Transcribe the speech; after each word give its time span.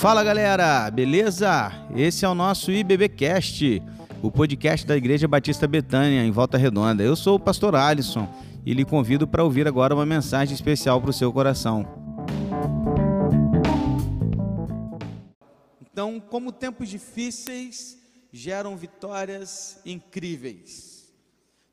Fala 0.00 0.24
galera, 0.24 0.90
beleza? 0.90 1.70
Esse 1.94 2.24
é 2.24 2.28
o 2.28 2.34
nosso 2.34 2.72
IBBcast, 2.72 3.82
o 4.22 4.32
podcast 4.32 4.86
da 4.86 4.96
Igreja 4.96 5.28
Batista 5.28 5.68
Betânia, 5.68 6.24
em 6.24 6.30
Volta 6.30 6.56
Redonda. 6.56 7.02
Eu 7.02 7.14
sou 7.14 7.36
o 7.36 7.38
pastor 7.38 7.76
Alisson 7.76 8.26
e 8.64 8.72
lhe 8.72 8.82
convido 8.82 9.28
para 9.28 9.44
ouvir 9.44 9.68
agora 9.68 9.94
uma 9.94 10.06
mensagem 10.06 10.54
especial 10.54 11.02
para 11.02 11.10
o 11.10 11.12
seu 11.12 11.30
coração. 11.30 11.86
Então, 15.82 16.18
como 16.18 16.50
tempos 16.50 16.88
difíceis 16.88 17.98
geram 18.32 18.78
vitórias 18.78 19.82
incríveis. 19.84 21.12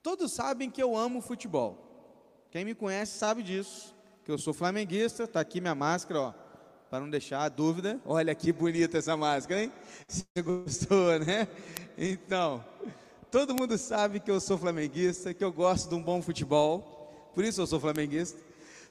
Todos 0.03 0.33
sabem 0.33 0.69
que 0.69 0.83
eu 0.83 0.97
amo 0.97 1.21
futebol. 1.21 2.43
Quem 2.51 2.65
me 2.65 2.75
conhece 2.75 3.17
sabe 3.17 3.41
disso, 3.41 3.95
que 4.25 4.31
eu 4.31 4.37
sou 4.37 4.53
flamenguista, 4.53 5.23
está 5.23 5.39
aqui 5.39 5.61
minha 5.61 5.73
máscara, 5.73 6.19
ó 6.19 6.46
para 6.89 6.99
não 6.99 7.09
deixar 7.09 7.43
a 7.43 7.49
dúvida. 7.49 7.99
Olha 8.05 8.33
que 8.33 8.51
bonita 8.51 8.97
essa 8.97 9.17
máscara, 9.17 9.63
hein? 9.63 9.71
Você 10.07 10.41
gostou, 10.41 11.19
né? 11.19 11.47
Então, 11.97 12.63
todo 13.29 13.55
mundo 13.55 13.77
sabe 13.77 14.19
que 14.19 14.31
eu 14.31 14.39
sou 14.39 14.57
flamenguista, 14.57 15.33
que 15.33 15.43
eu 15.43 15.51
gosto 15.51 15.89
de 15.89 15.95
um 15.95 16.01
bom 16.01 16.21
futebol, 16.21 17.31
por 17.33 17.43
isso 17.43 17.61
eu 17.61 17.67
sou 17.67 17.79
flamenguista. 17.79 18.39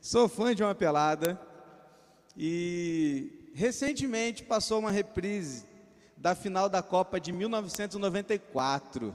Sou 0.01 0.29
fã 0.29 0.55
de 0.55 0.63
uma 0.63 0.75
pelada 0.75 1.41
e 2.37 3.51
recentemente 3.55 4.45
passou 4.45 4.79
uma 4.79 4.91
reprise 4.91 5.65
da 6.17 6.35
final 6.35 6.69
da 6.69 6.83
Copa 6.83 7.19
de 7.19 7.33
1994. 7.33 9.15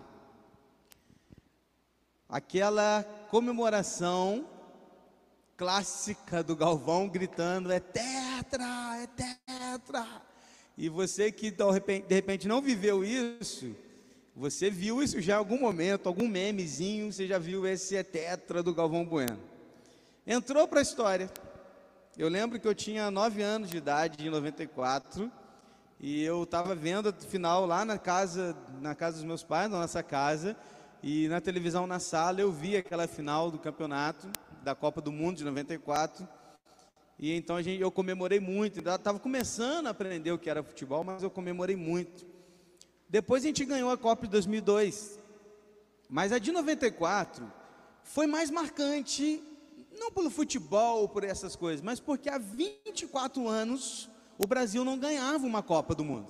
Aquela 2.28 3.04
comemoração 3.30 4.46
clássica 5.56 6.42
do 6.42 6.56
Galvão 6.56 7.08
gritando: 7.08 7.72
é 7.72 7.80
tetra, 8.44 8.98
é 8.98 9.08
tetra. 9.08 10.06
E 10.78 10.90
você 10.90 11.32
que 11.32 11.52
de 11.52 12.16
repente 12.16 12.48
não 12.48 12.62
viveu 12.62 13.04
isso, 13.04 13.76
você 14.36 14.70
viu 14.70 15.04
isso 15.04 15.22
já 15.22 15.34
em 15.34 15.38
algum 15.38 15.60
momento, 15.60 16.08
algum 16.08 16.28
memezinho, 16.28 17.12
você 17.12 17.28
já 17.28 17.38
viu 17.38 17.68
esse 17.68 17.96
é 17.96 18.04
tetra 18.04 18.64
do 18.64 18.74
Galvão 18.74 19.06
Bueno. 19.06 19.40
Entrou 20.26 20.68
para 20.68 20.80
a 20.80 20.82
história. 20.82 21.30
Eu 22.18 22.30
lembro 22.30 22.60
que 22.60 22.68
eu 22.68 22.76
tinha 22.76 23.12
nove 23.12 23.42
anos 23.42 23.70
de 23.70 23.78
idade, 23.78 24.26
em 24.26 24.30
94, 24.30 25.32
e 26.00 26.24
eu 26.24 26.44
estava 26.44 26.74
vendo 26.76 27.10
a 27.10 27.14
final 27.14 27.66
lá 27.66 27.86
na 27.86 27.98
casa, 27.98 28.56
na 28.82 28.96
casa 28.96 29.18
dos 29.18 29.26
meus 29.26 29.44
pais, 29.44 29.70
na 29.70 29.80
nossa 29.80 30.02
casa, 30.02 30.56
e 31.04 31.28
na 31.28 31.40
televisão 31.40 31.86
na 31.86 32.00
sala 32.00 32.42
eu 32.42 32.52
vi 32.52 32.76
aquela 32.76 33.08
final 33.08 33.50
do 33.50 33.58
campeonato 33.58 34.28
da 34.64 34.76
Copa 34.76 35.02
do 35.02 35.12
Mundo 35.12 35.38
de 35.38 35.44
94. 35.44 36.28
E 37.22 37.32
então 37.36 37.56
a 37.56 37.62
gente, 37.62 37.80
eu 37.80 37.92
comemorei 37.92 38.40
muito. 38.40 38.80
Estava 38.80 39.20
começando 39.20 39.86
a 39.86 39.92
aprender 39.92 40.32
o 40.32 40.40
que 40.40 40.50
era 40.50 40.64
futebol, 40.64 41.04
mas 41.04 41.22
eu 41.22 41.30
comemorei 41.30 41.76
muito. 41.76 42.26
Depois 43.08 43.44
a 43.44 43.48
gente 43.48 43.64
ganhou 43.64 43.92
a 43.92 43.98
Copa 43.98 44.26
de 44.26 44.32
2002. 44.32 45.20
Mas 46.10 46.32
a 46.32 46.40
de 46.40 46.52
94 46.52 47.50
foi 48.04 48.26
mais 48.26 48.50
marcante, 48.50 49.42
não 50.00 50.12
pelo 50.12 50.32
futebol 50.32 51.08
por 51.08 51.24
essas 51.24 51.56
coisas, 51.56 51.82
mas 51.82 52.00
porque 52.00 52.28
há 52.28 52.40
24 52.40 53.48
anos 53.48 54.10
o 54.36 54.48
Brasil 54.48 54.84
não 54.84 54.98
ganhava 54.98 55.46
uma 55.46 55.62
Copa 55.62 55.94
do 55.94 56.04
Mundo. 56.04 56.28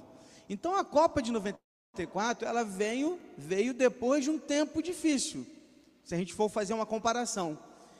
Então 0.50 0.76
a 0.76 0.84
Copa 0.84 1.22
de 1.22 1.32
94, 1.32 2.46
ela 2.46 2.66
veio, 2.66 3.18
veio 3.38 3.74
depois 3.74 4.26
de 4.26 4.30
um 4.30 4.38
tempo 4.38 4.84
difícil. 4.84 5.48
Se 6.04 6.14
a 6.14 6.18
gente 6.18 6.34
for 6.34 6.50
fazer 6.50 6.74
uma 6.74 6.86
comparação. 6.86 7.58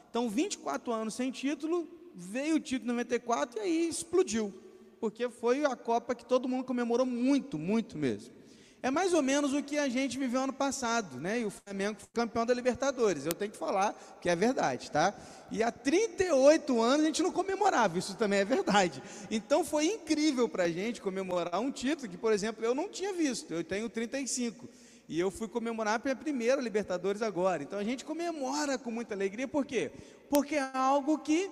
Então, 0.10 0.30
24 0.30 0.92
anos 0.92 1.14
sem 1.14 1.32
título, 1.32 1.88
veio 2.16 2.56
o 2.56 2.60
título 2.60 2.92
em 2.92 2.96
94 2.96 3.60
e 3.60 3.62
aí 3.62 3.90
explodiu, 3.90 4.54
porque 5.00 5.30
foi 5.30 5.66
a 5.66 5.76
Copa 5.76 6.16
que 6.16 6.26
todo 6.26 6.48
mundo 6.48 6.64
comemorou 6.64 7.06
muito, 7.06 7.58
muito 7.58 7.98
mesmo. 7.98 8.42
É 8.84 8.90
mais 8.90 9.14
ou 9.14 9.22
menos 9.22 9.54
o 9.54 9.62
que 9.62 9.78
a 9.78 9.88
gente 9.88 10.18
viveu 10.18 10.42
ano 10.42 10.54
passado, 10.54 11.20
né? 11.20 11.42
E 11.42 11.46
o 11.46 11.52
Flamengo 11.52 12.00
foi 12.00 12.10
campeão 12.12 12.48
da 12.48 12.54
Libertadores. 12.54 13.28
Eu 13.28 13.34
tenho 13.34 13.52
que 13.52 13.58
falar 13.58 13.94
que 14.20 14.28
é 14.28 14.36
verdade, 14.36 14.90
tá? 14.90 15.14
E 15.52 15.62
há 15.62 15.72
38 15.72 16.82
anos 16.82 17.02
a 17.02 17.06
gente 17.06 17.22
não 17.22 17.32
comemorava, 17.32 18.00
isso 18.00 18.16
também 18.16 18.40
é 18.40 18.46
verdade. 18.46 19.04
Então 19.30 19.64
foi 19.64 19.86
incrível 19.86 20.50
para 20.50 20.64
a 20.64 20.70
gente 20.70 21.00
comemorar 21.00 21.60
um 21.60 21.72
título 21.72 22.10
que, 22.10 22.18
por 22.18 22.34
exemplo, 22.34 22.66
eu 22.66 22.74
não 22.74 22.90
tinha 22.90 23.14
visto. 23.14 23.54
Eu 23.54 23.64
tenho 23.64 23.88
35. 23.88 24.68
E 25.08 25.20
eu 25.20 25.30
fui 25.30 25.48
comemorar 25.48 26.00
a 26.00 26.02
minha 26.04 26.16
primeira 26.16 26.60
Libertadores 26.60 27.22
agora. 27.22 27.62
Então 27.62 27.78
a 27.78 27.84
gente 27.84 28.04
comemora 28.04 28.80
com 28.80 28.90
muita 28.90 29.14
alegria, 29.14 29.48
por 29.48 29.64
quê? 29.64 29.92
Porque 30.28 30.56
é 30.56 30.72
algo 30.74 31.20
que 31.20 31.52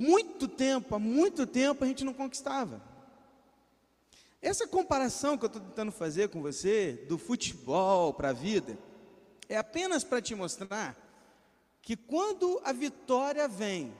muito 0.00 0.48
tempo, 0.48 0.94
há 0.94 0.98
muito 0.98 1.46
tempo 1.46 1.84
a 1.84 1.86
gente 1.86 2.04
não 2.04 2.12
conquistava. 2.12 2.82
Essa 4.42 4.66
comparação 4.66 5.36
que 5.36 5.44
eu 5.44 5.48
estou 5.48 5.62
tentando 5.62 5.92
fazer 5.92 6.30
com 6.30 6.40
você, 6.40 7.04
do 7.08 7.18
futebol 7.18 8.12
para 8.14 8.30
a 8.30 8.32
vida, 8.32 8.76
é 9.48 9.56
apenas 9.56 10.02
para 10.02 10.22
te 10.22 10.34
mostrar 10.34 10.96
que 11.82 11.96
quando 11.96 12.60
a 12.64 12.72
vitória 12.72 13.46
vem, 13.46 13.92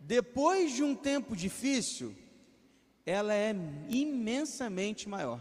depois 0.00 0.72
de 0.72 0.82
um 0.82 0.94
tempo 0.94 1.36
difícil, 1.36 2.16
ela 3.04 3.34
é 3.34 3.54
imensamente 3.88 5.08
maior 5.08 5.40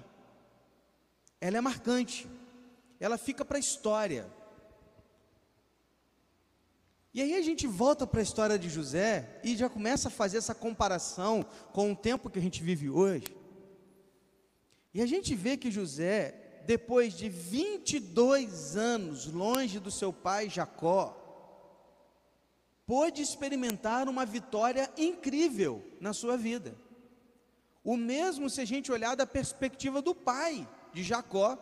ela 1.45 1.57
é 1.57 1.61
marcante, 1.61 2.27
ela 2.99 3.19
fica 3.19 3.45
para 3.45 3.57
a 3.57 3.59
história. 3.59 4.25
E 7.15 7.21
aí 7.21 7.33
a 7.33 7.41
gente 7.41 7.65
volta 7.65 8.05
para 8.05 8.19
a 8.19 8.23
história 8.23 8.59
de 8.59 8.67
José 8.67 9.39
e 9.41 9.55
já 9.55 9.69
começa 9.69 10.09
a 10.09 10.11
fazer 10.11 10.37
essa 10.37 10.53
comparação 10.53 11.45
com 11.71 11.93
o 11.93 11.95
tempo 11.95 12.29
que 12.29 12.37
a 12.37 12.41
gente 12.41 12.61
vive 12.61 12.89
hoje. 12.89 13.33
E 14.93 15.01
a 15.01 15.05
gente 15.05 15.33
vê 15.33 15.55
que 15.55 15.71
José, 15.71 16.61
depois 16.65 17.13
de 17.13 17.29
22 17.29 18.75
anos 18.75 19.27
longe 19.27 19.79
do 19.79 19.89
seu 19.89 20.11
pai 20.11 20.49
Jacó, 20.49 21.15
pôde 22.85 23.21
experimentar 23.21 24.09
uma 24.09 24.25
vitória 24.25 24.91
incrível 24.97 25.81
na 26.01 26.11
sua 26.11 26.35
vida. 26.35 26.75
O 27.81 27.95
mesmo 27.95 28.49
se 28.49 28.59
a 28.59 28.65
gente 28.65 28.91
olhar 28.91 29.15
da 29.15 29.25
perspectiva 29.25 30.01
do 30.01 30.13
pai 30.13 30.67
de 30.91 31.01
Jacó. 31.01 31.57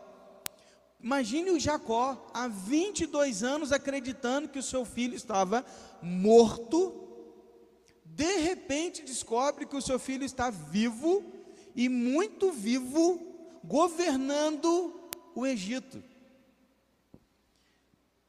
Imagine 1.03 1.51
o 1.51 1.59
Jacó 1.59 2.31
há 2.33 2.47
22 2.47 3.43
anos 3.43 3.73
acreditando 3.73 4.47
que 4.47 4.57
o 4.57 4.63
seu 4.63 4.85
filho 4.85 5.15
estava 5.15 5.65
morto. 6.01 7.01
De 8.05 8.37
repente 8.37 9.03
descobre 9.03 9.65
que 9.65 9.75
o 9.75 9.81
seu 9.81 9.99
filho 9.99 10.23
está 10.23 10.49
vivo 10.49 11.21
e 11.75 11.89
muito 11.89 12.53
vivo, 12.53 13.19
governando 13.65 15.09
o 15.35 15.45
Egito. 15.45 16.01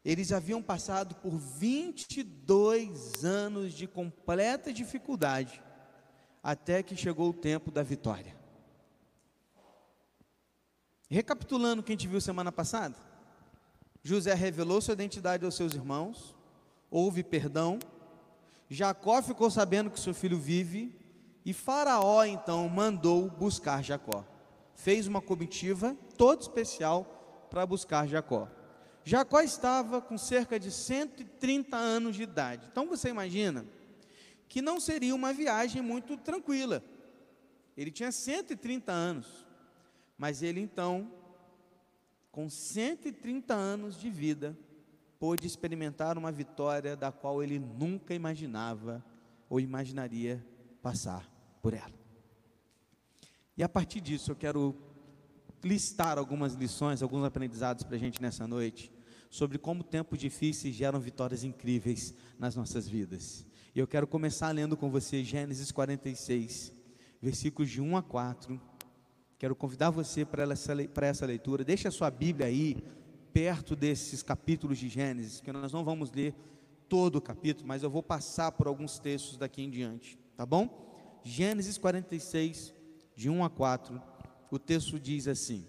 Eles 0.04 0.32
haviam 0.32 0.60
passado 0.60 1.14
por 1.14 1.38
22 1.38 3.24
anos 3.24 3.72
de 3.72 3.86
completa 3.86 4.72
dificuldade, 4.72 5.62
até 6.42 6.82
que 6.82 6.96
chegou 6.96 7.30
o 7.30 7.34
tempo 7.34 7.70
da 7.70 7.84
vitória. 7.84 8.43
Recapitulando 11.08 11.80
o 11.80 11.84
que 11.84 11.92
a 11.92 11.94
gente 11.94 12.08
viu 12.08 12.20
semana 12.20 12.50
passada, 12.50 12.96
José 14.02 14.34
revelou 14.34 14.80
sua 14.80 14.94
identidade 14.94 15.44
aos 15.44 15.54
seus 15.54 15.74
irmãos, 15.74 16.34
houve 16.90 17.22
perdão, 17.22 17.78
Jacó 18.68 19.22
ficou 19.22 19.50
sabendo 19.50 19.90
que 19.90 20.00
seu 20.00 20.14
filho 20.14 20.38
vive, 20.38 20.94
e 21.44 21.52
Faraó 21.52 22.24
então 22.24 22.68
mandou 22.68 23.28
buscar 23.28 23.82
Jacó. 23.82 24.24
Fez 24.74 25.06
uma 25.06 25.20
comitiva 25.20 25.96
toda 26.16 26.42
especial 26.42 27.46
para 27.50 27.66
buscar 27.66 28.08
Jacó. 28.08 28.48
Jacó 29.04 29.40
estava 29.40 30.00
com 30.00 30.16
cerca 30.16 30.58
de 30.58 30.70
130 30.70 31.76
anos 31.76 32.16
de 32.16 32.22
idade. 32.22 32.66
Então 32.72 32.88
você 32.88 33.10
imagina 33.10 33.66
que 34.48 34.62
não 34.62 34.80
seria 34.80 35.14
uma 35.14 35.32
viagem 35.32 35.82
muito 35.82 36.16
tranquila. 36.16 36.82
Ele 37.76 37.90
tinha 37.90 38.10
130 38.10 38.90
anos. 38.90 39.43
Mas 40.16 40.42
ele 40.42 40.60
então, 40.60 41.10
com 42.30 42.48
130 42.48 43.54
anos 43.54 43.98
de 43.98 44.10
vida, 44.10 44.56
pôde 45.18 45.46
experimentar 45.46 46.18
uma 46.18 46.30
vitória 46.30 46.96
da 46.96 47.10
qual 47.10 47.42
ele 47.42 47.58
nunca 47.58 48.14
imaginava 48.14 49.04
ou 49.48 49.60
imaginaria 49.60 50.44
passar 50.82 51.30
por 51.62 51.74
ela. 51.74 51.94
E 53.56 53.62
a 53.62 53.68
partir 53.68 54.00
disso 54.00 54.32
eu 54.32 54.36
quero 54.36 54.74
listar 55.62 56.18
algumas 56.18 56.54
lições, 56.54 57.02
alguns 57.02 57.24
aprendizados 57.24 57.84
para 57.84 57.96
a 57.96 57.98
gente 57.98 58.20
nessa 58.20 58.46
noite, 58.46 58.92
sobre 59.30 59.58
como 59.58 59.82
tempos 59.82 60.18
difíceis 60.18 60.74
geram 60.74 61.00
vitórias 61.00 61.42
incríveis 61.42 62.14
nas 62.38 62.54
nossas 62.54 62.88
vidas. 62.88 63.46
E 63.74 63.78
eu 63.78 63.86
quero 63.86 64.06
começar 64.06 64.50
lendo 64.50 64.76
com 64.76 64.90
você 64.90 65.24
Gênesis 65.24 65.72
46, 65.72 66.72
versículos 67.20 67.70
de 67.70 67.80
1 67.80 67.96
a 67.96 68.02
4 68.02 68.60
Quero 69.38 69.54
convidar 69.54 69.90
você 69.90 70.24
para 70.24 70.44
essa 71.06 71.26
leitura. 71.26 71.64
Deixe 71.64 71.88
a 71.88 71.90
sua 71.90 72.10
Bíblia 72.10 72.46
aí, 72.46 72.82
perto 73.32 73.74
desses 73.74 74.22
capítulos 74.22 74.78
de 74.78 74.88
Gênesis, 74.88 75.40
que 75.40 75.52
nós 75.52 75.72
não 75.72 75.84
vamos 75.84 76.12
ler 76.12 76.34
todo 76.88 77.16
o 77.16 77.20
capítulo, 77.20 77.66
mas 77.66 77.82
eu 77.82 77.90
vou 77.90 78.02
passar 78.02 78.52
por 78.52 78.66
alguns 78.66 78.98
textos 78.98 79.36
daqui 79.36 79.62
em 79.62 79.70
diante, 79.70 80.18
tá 80.36 80.46
bom? 80.46 81.20
Gênesis 81.24 81.78
46, 81.78 82.72
de 83.16 83.28
1 83.30 83.44
a 83.44 83.50
4, 83.50 84.00
o 84.50 84.58
texto 84.58 85.00
diz 85.00 85.26
assim: 85.26 85.66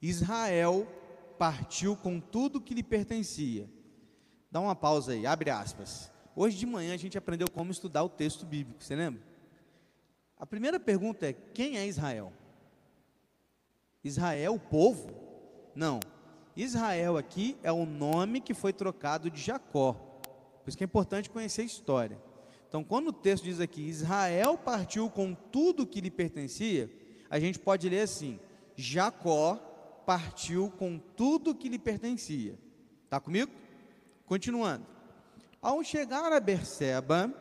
Israel 0.00 0.86
partiu 1.38 1.96
com 1.96 2.20
tudo 2.20 2.60
que 2.60 2.74
lhe 2.74 2.82
pertencia. 2.82 3.68
Dá 4.50 4.60
uma 4.60 4.74
pausa 4.74 5.12
aí, 5.12 5.26
abre 5.26 5.50
aspas. 5.50 6.10
Hoje 6.36 6.56
de 6.56 6.64
manhã 6.64 6.94
a 6.94 6.96
gente 6.96 7.18
aprendeu 7.18 7.50
como 7.50 7.70
estudar 7.70 8.04
o 8.04 8.08
texto 8.08 8.46
bíblico, 8.46 8.82
você 8.82 8.96
lembra? 8.96 9.22
A 10.36 10.46
primeira 10.46 10.78
pergunta 10.80 11.26
é: 11.28 11.32
quem 11.32 11.78
é 11.78 11.86
Israel? 11.86 12.32
Israel, 14.02 14.54
o 14.54 14.60
povo? 14.60 15.10
Não. 15.74 16.00
Israel 16.56 17.16
aqui 17.16 17.56
é 17.62 17.72
o 17.72 17.84
nome 17.84 18.40
que 18.40 18.54
foi 18.54 18.72
trocado 18.72 19.30
de 19.30 19.40
Jacó. 19.40 19.92
Por 20.62 20.68
isso 20.68 20.76
que 20.76 20.84
é 20.84 20.86
importante 20.86 21.30
conhecer 21.30 21.62
a 21.62 21.66
história. 21.66 22.18
Então, 22.68 22.82
quando 22.84 23.08
o 23.08 23.12
texto 23.12 23.44
diz 23.44 23.60
aqui, 23.60 23.82
Israel 23.82 24.58
partiu 24.58 25.08
com 25.10 25.34
tudo 25.34 25.86
que 25.86 26.00
lhe 26.00 26.10
pertencia, 26.10 26.90
a 27.30 27.38
gente 27.38 27.58
pode 27.58 27.88
ler 27.88 28.00
assim: 28.00 28.38
Jacó 28.76 29.56
partiu 30.04 30.70
com 30.70 30.98
tudo 30.98 31.54
que 31.54 31.68
lhe 31.68 31.78
pertencia. 31.78 32.58
Está 33.04 33.20
comigo? 33.20 33.50
Continuando. 34.26 34.86
Ao 35.62 35.82
chegar 35.82 36.32
a 36.32 36.40
Berseba, 36.40 37.32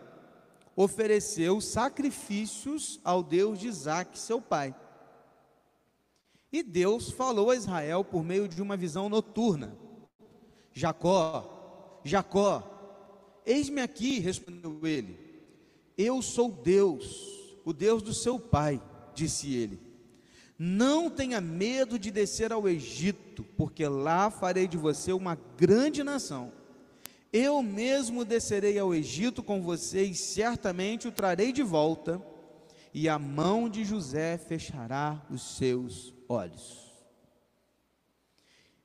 ofereceu 0.75 1.61
sacrifícios 1.61 2.99
ao 3.03 3.21
Deus 3.23 3.59
de 3.59 3.67
Isaac, 3.67 4.17
seu 4.17 4.41
pai. 4.41 4.75
E 6.51 6.61
Deus 6.61 7.09
falou 7.11 7.49
a 7.49 7.55
Israel 7.55 8.03
por 8.03 8.23
meio 8.23 8.47
de 8.47 8.61
uma 8.61 8.77
visão 8.77 9.09
noturna: 9.09 9.75
Jacó, 10.71 11.99
Jacó, 12.03 13.41
eis-me 13.45 13.81
aqui, 13.81 14.19
respondeu 14.19 14.85
ele. 14.85 15.17
Eu 15.97 16.21
sou 16.21 16.51
Deus, 16.51 17.57
o 17.63 17.73
Deus 17.73 18.01
do 18.01 18.13
seu 18.13 18.39
pai, 18.39 18.81
disse 19.13 19.53
ele. 19.53 19.79
Não 20.57 21.09
tenha 21.09 21.41
medo 21.41 21.97
de 21.97 22.11
descer 22.11 22.53
ao 22.53 22.67
Egito, 22.69 23.43
porque 23.57 23.87
lá 23.87 24.29
farei 24.29 24.67
de 24.67 24.77
você 24.77 25.11
uma 25.11 25.35
grande 25.57 26.03
nação. 26.03 26.51
Eu 27.33 27.63
mesmo 27.63 28.23
descerei 28.23 28.77
ao 28.77 28.93
Egito 28.93 29.41
com 29.41 29.59
você 29.59 30.03
e 30.03 30.13
certamente 30.13 31.07
o 31.07 31.11
trarei 31.11 31.51
de 31.51 31.63
volta, 31.63 32.23
e 32.93 33.09
a 33.09 33.17
mão 33.17 33.67
de 33.67 33.83
José 33.83 34.37
fechará 34.37 35.19
os 35.31 35.57
seus 35.57 36.13
olhos. 36.29 36.93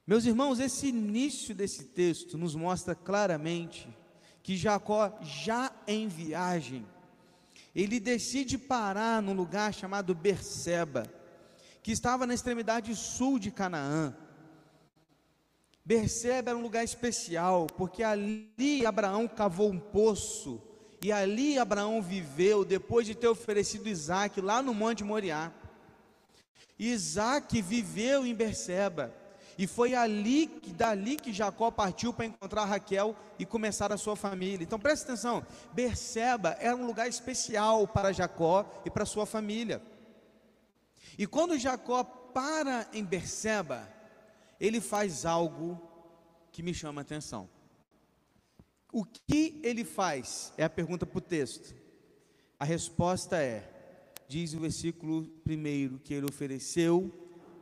Meus 0.07 0.25
irmãos, 0.25 0.61
esse 0.61 0.89
início 0.89 1.55
desse 1.55 1.85
texto 1.85 2.39
nos 2.39 2.55
mostra 2.55 2.95
claramente 2.95 3.87
que 4.43 4.57
Jacó, 4.57 5.19
já 5.21 5.71
em 5.87 6.09
viagem, 6.09 6.87
ele 7.75 8.01
decide 8.01 8.57
parar 8.57 9.21
num 9.21 9.35
lugar 9.35 9.75
chamado 9.75 10.15
Berseba, 10.15 11.05
que 11.83 11.93
estava 11.93 12.27
na 12.27 12.33
extremidade 12.33 12.97
sul 12.97 13.39
de 13.39 13.51
Canaã. 13.51 14.17
Berseba 15.89 16.51
era 16.51 16.59
um 16.59 16.61
lugar 16.61 16.85
especial, 16.85 17.67
porque 17.67 18.03
ali 18.03 18.85
Abraão 18.85 19.27
cavou 19.27 19.71
um 19.71 19.79
poço, 19.79 20.61
e 21.03 21.11
ali 21.11 21.59
Abraão 21.59 22.03
viveu 22.03 22.63
depois 22.63 23.07
de 23.07 23.15
ter 23.15 23.27
oferecido 23.27 23.89
Isaac 23.89 24.39
lá 24.39 24.61
no 24.61 24.75
Monte 24.75 25.03
Moriá. 25.03 25.51
Isaac 26.79 27.63
viveu 27.63 28.27
em 28.27 28.35
Berseba. 28.35 29.15
E 29.57 29.67
foi 29.67 29.95
ali, 29.95 30.61
dali 30.77 31.17
que 31.17 31.33
Jacó 31.33 31.71
partiu 31.71 32.13
para 32.13 32.27
encontrar 32.27 32.67
Raquel 32.67 33.17
e 33.39 33.47
começar 33.47 33.91
a 33.91 33.97
sua 33.97 34.15
família. 34.15 34.65
Então 34.65 34.79
preste 34.79 35.05
atenção, 35.05 35.43
Berseba 35.73 36.55
era 36.61 36.77
um 36.77 36.85
lugar 36.85 37.09
especial 37.09 37.89
para 37.89 38.13
Jacó 38.13 38.71
e 38.85 38.91
para 38.91 39.07
sua 39.07 39.25
família. 39.25 39.81
E 41.17 41.27
quando 41.27 41.59
Jacó 41.59 42.05
para 42.05 42.87
em 42.93 43.03
Berseba, 43.03 43.97
ele 44.61 44.81
faz 44.81 45.25
algo 45.25 45.81
que 46.53 46.63
me 46.63 46.75
chama 46.75 47.01
a 47.01 47.03
atenção. 47.03 47.49
O 48.93 49.05
que 49.05 49.61
ele 49.63 49.85
faz? 49.85 50.53
É 50.57 50.65
a 50.65 50.71
pergunta 50.71 51.05
para 51.05 51.19
o 51.19 51.21
texto. 51.21 51.75
A 52.59 52.65
resposta 52.65 53.37
é: 53.37 54.13
diz 54.27 54.55
o 54.55 54.61
versículo 54.61 55.25
primeiro 55.45 55.99
que 55.99 56.15
ele 56.15 56.27
ofereceu 56.27 57.13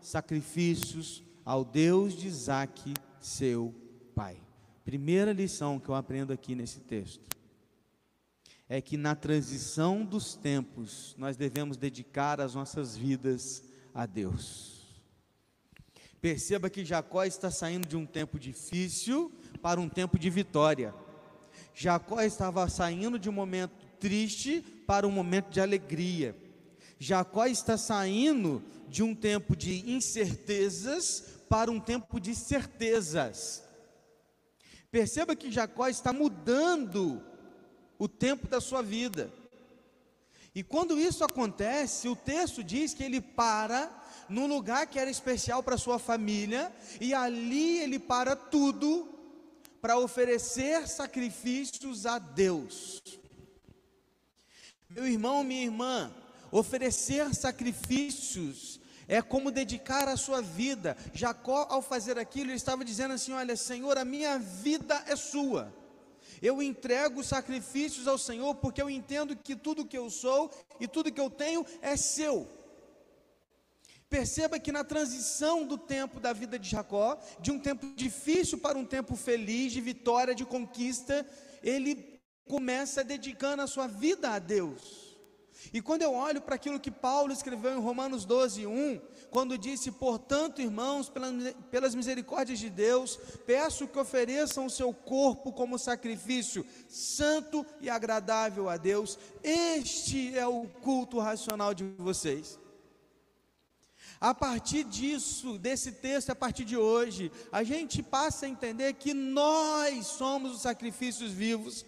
sacrifícios 0.00 1.22
ao 1.44 1.64
Deus 1.64 2.14
de 2.14 2.28
Isaac, 2.28 2.94
seu 3.20 3.75
pai. 4.14 4.40
Primeira 4.84 5.32
lição 5.32 5.81
que 5.81 5.88
eu 5.88 5.94
aprendo 5.94 6.32
aqui 6.32 6.54
nesse 6.54 6.81
texto 6.81 7.28
é 8.69 8.81
que 8.81 8.96
na 8.96 9.14
transição 9.14 10.04
dos 10.04 10.34
tempos 10.34 11.14
nós 11.19 11.37
devemos 11.37 11.76
dedicar 11.76 12.40
as 12.40 12.54
nossas 12.54 12.96
vidas 12.96 13.62
a 13.94 14.06
Deus. 14.06 14.75
Perceba 16.26 16.69
que 16.69 16.84
Jacó 16.84 17.23
está 17.23 17.52
saindo 17.52 17.87
de 17.87 17.96
um 17.96 18.05
tempo 18.05 18.37
difícil 18.37 19.31
para 19.62 19.81
um 19.81 19.88
tempo 19.88 20.19
de 20.19 20.28
vitória. 20.28 20.93
Jacó 21.73 22.20
estava 22.20 22.69
saindo 22.69 23.17
de 23.17 23.31
um 23.31 23.32
momento 23.32 23.87
triste 24.00 24.61
para 24.88 25.06
um 25.06 25.11
momento 25.12 25.50
de 25.50 25.61
alegria. 25.61 26.37
Jacó 26.99 27.46
está 27.46 27.78
saindo 27.78 28.61
de 28.88 29.05
um 29.05 29.14
tempo 29.14 29.55
de 29.55 29.88
incertezas 29.88 31.23
para 31.49 31.70
um 31.70 31.78
tempo 31.78 32.19
de 32.19 32.34
certezas. 32.34 33.62
Perceba 34.90 35.37
que 35.37 35.52
Jacó 35.52 35.87
está 35.87 36.12
mudando 36.12 37.23
o 38.00 38.08
tempo 38.08 38.49
da 38.49 38.61
sua 38.61 38.82
vida. 38.82 39.32
E 40.52 40.64
quando 40.64 40.99
isso 40.99 41.23
acontece, 41.23 42.08
o 42.08 42.17
texto 42.17 42.64
diz 42.64 42.94
que 42.94 43.05
ele 43.05 43.20
para 43.20 44.06
num 44.28 44.46
lugar 44.46 44.87
que 44.87 44.99
era 44.99 45.11
especial 45.11 45.62
para 45.62 45.78
sua 45.78 45.99
família, 45.99 46.73
e 47.00 47.14
ali 47.14 47.78
ele 47.78 47.99
para 47.99 48.34
tudo 48.37 49.08
para 49.81 49.99
oferecer 49.99 50.88
sacrifícios 50.88 52.06
a 52.06 52.19
Deus. 52.19 53.02
Meu 54.88 55.06
irmão, 55.06 55.44
minha 55.44 55.64
irmã, 55.64 56.12
Oferecer 56.50 57.34
sacrifícios 57.34 58.81
é 59.08 59.20
como 59.20 59.50
dedicar 59.50 60.08
a 60.08 60.17
sua 60.17 60.40
vida. 60.40 60.96
Jacó, 61.12 61.67
ao 61.69 61.82
fazer 61.82 62.19
aquilo, 62.19 62.50
ele 62.50 62.56
estava 62.56 62.84
dizendo 62.84 63.14
assim: 63.14 63.32
Olha, 63.32 63.56
Senhor, 63.56 63.99
a 63.99 64.05
minha 64.05 64.38
vida 64.38 65.02
é 65.06 65.17
sua. 65.17 65.75
Eu 66.40 66.62
entrego 66.62 67.25
sacrifícios 67.25 68.06
ao 68.06 68.19
Senhor 68.19 68.55
porque 68.56 68.80
eu 68.80 68.90
entendo 68.90 69.35
que 69.35 69.56
tudo 69.56 69.87
que 69.87 69.97
eu 69.97 70.11
sou 70.11 70.50
e 70.78 70.87
tudo 70.87 71.12
que 71.12 71.21
eu 71.21 71.30
tenho 71.30 71.64
é 71.80 71.97
seu. 71.97 72.49
Perceba 74.08 74.58
que 74.58 74.70
na 74.70 74.84
transição 74.84 75.66
do 75.66 75.76
tempo 75.76 76.20
da 76.20 76.32
vida 76.32 76.58
de 76.58 76.68
Jacó, 76.68 77.18
de 77.40 77.50
um 77.50 77.58
tempo 77.58 77.86
difícil 77.96 78.58
para 78.58 78.78
um 78.78 78.84
tempo 78.84 79.16
feliz, 79.16 79.72
de 79.72 79.80
vitória, 79.80 80.34
de 80.34 80.44
conquista, 80.44 81.26
ele 81.62 82.20
começa 82.46 83.02
dedicando 83.02 83.62
a 83.62 83.66
sua 83.66 83.88
vida 83.88 84.30
a 84.30 84.38
Deus. 84.38 85.06
E 85.72 85.82
quando 85.82 86.02
eu 86.02 86.14
olho 86.14 86.40
para 86.40 86.54
aquilo 86.54 86.78
que 86.78 86.90
Paulo 86.90 87.32
escreveu 87.32 87.72
em 87.72 87.80
Romanos 87.80 88.25
12, 88.25 88.66
1, 88.66 89.00
quando 89.30 89.58
disse: 89.58 89.90
Portanto, 89.90 90.62
irmãos, 90.62 91.10
pelas 91.70 91.94
misericórdias 91.94 92.58
de 92.58 92.70
Deus, 92.70 93.18
peço 93.44 93.88
que 93.88 93.98
ofereçam 93.98 94.66
o 94.66 94.70
seu 94.70 94.92
corpo 94.92 95.52
como 95.52 95.78
sacrifício 95.78 96.64
santo 96.88 97.66
e 97.80 97.90
agradável 97.90 98.68
a 98.68 98.76
Deus, 98.76 99.18
este 99.42 100.36
é 100.38 100.46
o 100.46 100.66
culto 100.66 101.18
racional 101.18 101.75
de 101.75 101.84
vocês. 101.98 102.58
A 104.20 104.35
partir 104.35 104.85
disso, 104.85 105.58
desse 105.58 105.92
texto, 105.92 106.30
a 106.30 106.35
partir 106.35 106.64
de 106.64 106.76
hoje, 106.76 107.30
a 107.52 107.62
gente 107.62 108.02
passa 108.02 108.46
a 108.46 108.49
entender 108.49 108.94
que 108.94 109.12
nós 109.12 110.06
somos 110.06 110.54
os 110.54 110.62
sacrifícios 110.62 111.32
vivos 111.32 111.85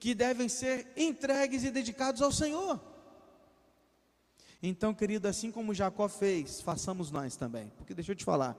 que 0.00 0.14
devem 0.14 0.48
ser 0.48 0.88
entregues 0.96 1.64
e 1.64 1.70
dedicados 1.70 2.22
ao 2.22 2.32
Senhor. 2.32 2.80
Então, 4.62 4.92
querido, 4.92 5.28
assim 5.28 5.52
como 5.52 5.74
Jacó 5.74 6.08
fez, 6.08 6.60
façamos 6.60 7.10
nós 7.10 7.36
também. 7.36 7.70
Porque 7.76 7.94
deixa 7.94 8.12
eu 8.12 8.16
te 8.16 8.24
falar, 8.24 8.56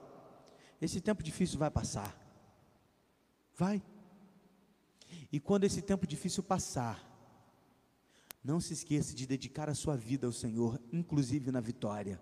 esse 0.80 1.00
tempo 1.00 1.22
difícil 1.22 1.58
vai 1.58 1.70
passar. 1.70 2.16
Vai. 3.54 3.82
E 5.30 5.38
quando 5.38 5.64
esse 5.64 5.82
tempo 5.82 6.06
difícil 6.06 6.42
passar, 6.42 7.06
não 8.42 8.60
se 8.60 8.72
esqueça 8.72 9.14
de 9.14 9.26
dedicar 9.26 9.68
a 9.68 9.74
sua 9.74 9.94
vida 9.94 10.26
ao 10.26 10.32
Senhor, 10.32 10.80
inclusive 10.90 11.52
na 11.52 11.60
vitória. 11.60 12.18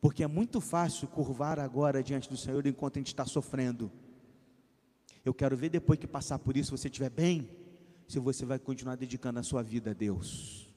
Porque 0.00 0.22
é 0.22 0.26
muito 0.26 0.60
fácil 0.60 1.08
curvar 1.08 1.58
agora 1.58 2.02
diante 2.02 2.28
do 2.28 2.36
Senhor 2.36 2.66
enquanto 2.66 2.96
a 2.96 3.00
gente 3.00 3.08
está 3.08 3.24
sofrendo. 3.24 3.90
Eu 5.24 5.34
quero 5.34 5.56
ver 5.56 5.68
depois 5.68 5.98
que 5.98 6.06
passar 6.06 6.38
por 6.38 6.56
isso, 6.56 6.76
você 6.76 6.88
estiver 6.88 7.10
bem, 7.10 7.50
se 8.08 8.18
você 8.18 8.44
vai 8.44 8.58
continuar 8.58 8.96
dedicando 8.96 9.38
a 9.38 9.42
sua 9.42 9.62
vida 9.62 9.90
a 9.90 9.94
Deus. 9.94 10.68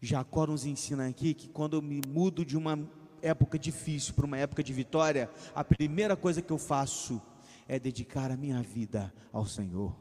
Jacó 0.00 0.46
nos 0.46 0.64
ensina 0.64 1.08
aqui 1.08 1.34
que 1.34 1.48
quando 1.48 1.76
eu 1.76 1.82
me 1.82 2.00
mudo 2.06 2.44
de 2.44 2.56
uma 2.56 2.78
época 3.22 3.58
difícil 3.58 4.14
para 4.14 4.26
uma 4.26 4.38
época 4.38 4.62
de 4.62 4.72
vitória, 4.72 5.30
a 5.54 5.64
primeira 5.64 6.16
coisa 6.16 6.42
que 6.42 6.52
eu 6.52 6.58
faço 6.58 7.20
é 7.66 7.78
dedicar 7.78 8.30
a 8.30 8.36
minha 8.36 8.62
vida 8.62 9.12
ao 9.32 9.46
Senhor. 9.46 9.94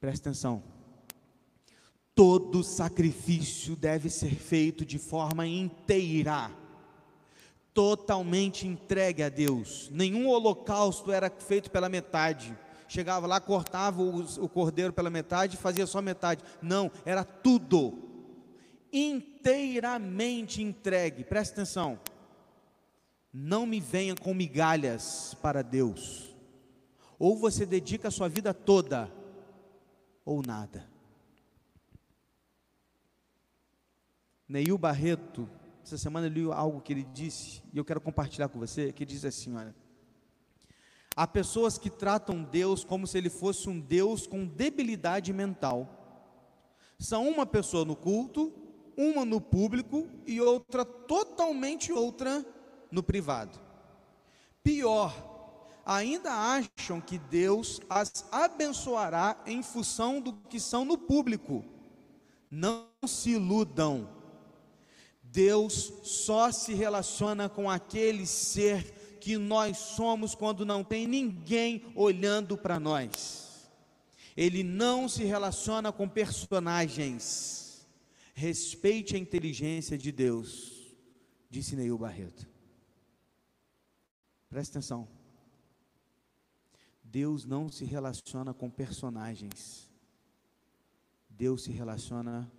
Presta 0.00 0.30
atenção. 0.30 0.77
Todo 2.18 2.64
sacrifício 2.64 3.76
deve 3.76 4.10
ser 4.10 4.34
feito 4.34 4.84
de 4.84 4.98
forma 4.98 5.46
inteira, 5.46 6.50
totalmente 7.72 8.66
entregue 8.66 9.22
a 9.22 9.28
Deus. 9.28 9.88
Nenhum 9.92 10.26
holocausto 10.26 11.12
era 11.12 11.30
feito 11.30 11.70
pela 11.70 11.88
metade. 11.88 12.58
Chegava 12.88 13.24
lá, 13.28 13.40
cortava 13.40 14.02
o, 14.02 14.48
cordeiro 14.48 14.92
pela 14.92 15.08
metade 15.08 15.54
e 15.54 15.60
fazia 15.60 15.86
só 15.86 16.02
metade. 16.02 16.42
Não, 16.60 16.90
era 17.04 17.22
tudo 17.22 17.96
inteiramente 18.92 20.60
entregue. 20.60 21.22
Presta 21.22 21.60
atenção. 21.60 22.00
Não 23.32 23.64
me 23.64 23.78
venha 23.78 24.16
com 24.16 24.34
migalhas 24.34 25.36
para 25.40 25.62
Deus. 25.62 26.34
Ou 27.16 27.36
você 27.36 27.64
dedica 27.64 28.08
a 28.08 28.10
sua 28.10 28.28
vida 28.28 28.52
toda, 28.52 29.08
ou 30.24 30.42
nada. 30.44 30.97
Neil 34.48 34.78
Barreto, 34.78 35.48
essa 35.84 35.98
semana 35.98 36.26
eu 36.26 36.30
li 36.30 36.52
algo 36.52 36.80
que 36.80 36.92
ele 36.92 37.04
disse, 37.04 37.62
e 37.72 37.78
eu 37.78 37.84
quero 37.84 38.00
compartilhar 38.00 38.48
com 38.48 38.58
você, 38.58 38.92
que 38.92 39.04
diz 39.04 39.24
assim, 39.24 39.54
olha. 39.54 39.74
Há 41.14 41.26
pessoas 41.26 41.76
que 41.76 41.90
tratam 41.90 42.44
Deus 42.44 42.84
como 42.84 43.06
se 43.06 43.18
ele 43.18 43.28
fosse 43.28 43.68
um 43.68 43.80
Deus 43.80 44.26
com 44.26 44.46
debilidade 44.46 45.32
mental. 45.32 45.88
São 46.98 47.28
uma 47.28 47.44
pessoa 47.44 47.84
no 47.84 47.96
culto, 47.96 48.52
uma 48.96 49.24
no 49.24 49.40
público 49.40 50.08
e 50.26 50.40
outra 50.40 50.84
totalmente 50.84 51.92
outra 51.92 52.44
no 52.90 53.02
privado. 53.02 53.58
Pior, 54.62 55.12
ainda 55.84 56.32
acham 56.32 57.00
que 57.00 57.18
Deus 57.18 57.80
as 57.88 58.26
abençoará 58.30 59.42
em 59.46 59.62
função 59.62 60.20
do 60.20 60.34
que 60.34 60.60
são 60.60 60.84
no 60.84 60.96
público. 60.96 61.64
Não 62.50 62.86
se 63.06 63.30
iludam. 63.30 64.17
Deus 65.30 65.92
só 66.02 66.50
se 66.50 66.74
relaciona 66.74 67.48
com 67.48 67.70
aquele 67.70 68.26
ser 68.26 69.18
que 69.20 69.36
nós 69.36 69.76
somos 69.76 70.34
quando 70.34 70.64
não 70.64 70.82
tem 70.82 71.06
ninguém 71.06 71.84
olhando 71.94 72.56
para 72.56 72.80
nós. 72.80 73.68
Ele 74.36 74.62
não 74.62 75.08
se 75.08 75.24
relaciona 75.24 75.92
com 75.92 76.08
personagens. 76.08 77.86
Respeite 78.34 79.16
a 79.16 79.18
inteligência 79.18 79.98
de 79.98 80.12
Deus, 80.12 80.94
disse 81.50 81.74
Neil 81.74 81.98
Barreto. 81.98 82.46
Preste 84.48 84.70
atenção. 84.70 85.08
Deus 87.02 87.44
não 87.44 87.68
se 87.68 87.84
relaciona 87.84 88.54
com 88.54 88.70
personagens. 88.70 89.90
Deus 91.28 91.64
se 91.64 91.70
relaciona 91.70 92.50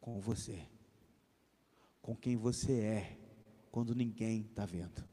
com 0.00 0.20
você. 0.20 0.66
Com 2.06 2.14
quem 2.14 2.36
você 2.36 2.72
é, 2.72 3.18
quando 3.72 3.92
ninguém 3.92 4.42
está 4.42 4.64
vendo. 4.64 5.04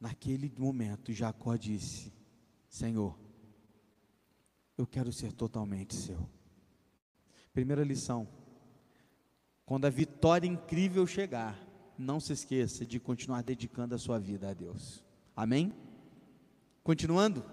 Naquele 0.00 0.48
momento, 0.56 1.12
Jacó 1.12 1.56
disse: 1.56 2.12
Senhor, 2.68 3.18
eu 4.76 4.86
quero 4.86 5.12
ser 5.12 5.32
totalmente 5.32 5.96
seu. 5.96 6.30
Primeira 7.52 7.82
lição: 7.82 8.28
quando 9.66 9.86
a 9.86 9.90
vitória 9.90 10.46
incrível 10.46 11.04
chegar, 11.04 11.58
não 11.98 12.20
se 12.20 12.32
esqueça 12.32 12.86
de 12.86 13.00
continuar 13.00 13.42
dedicando 13.42 13.92
a 13.92 13.98
sua 13.98 14.20
vida 14.20 14.50
a 14.50 14.54
Deus. 14.54 15.04
Amém? 15.34 15.74
Continuando, 16.84 17.44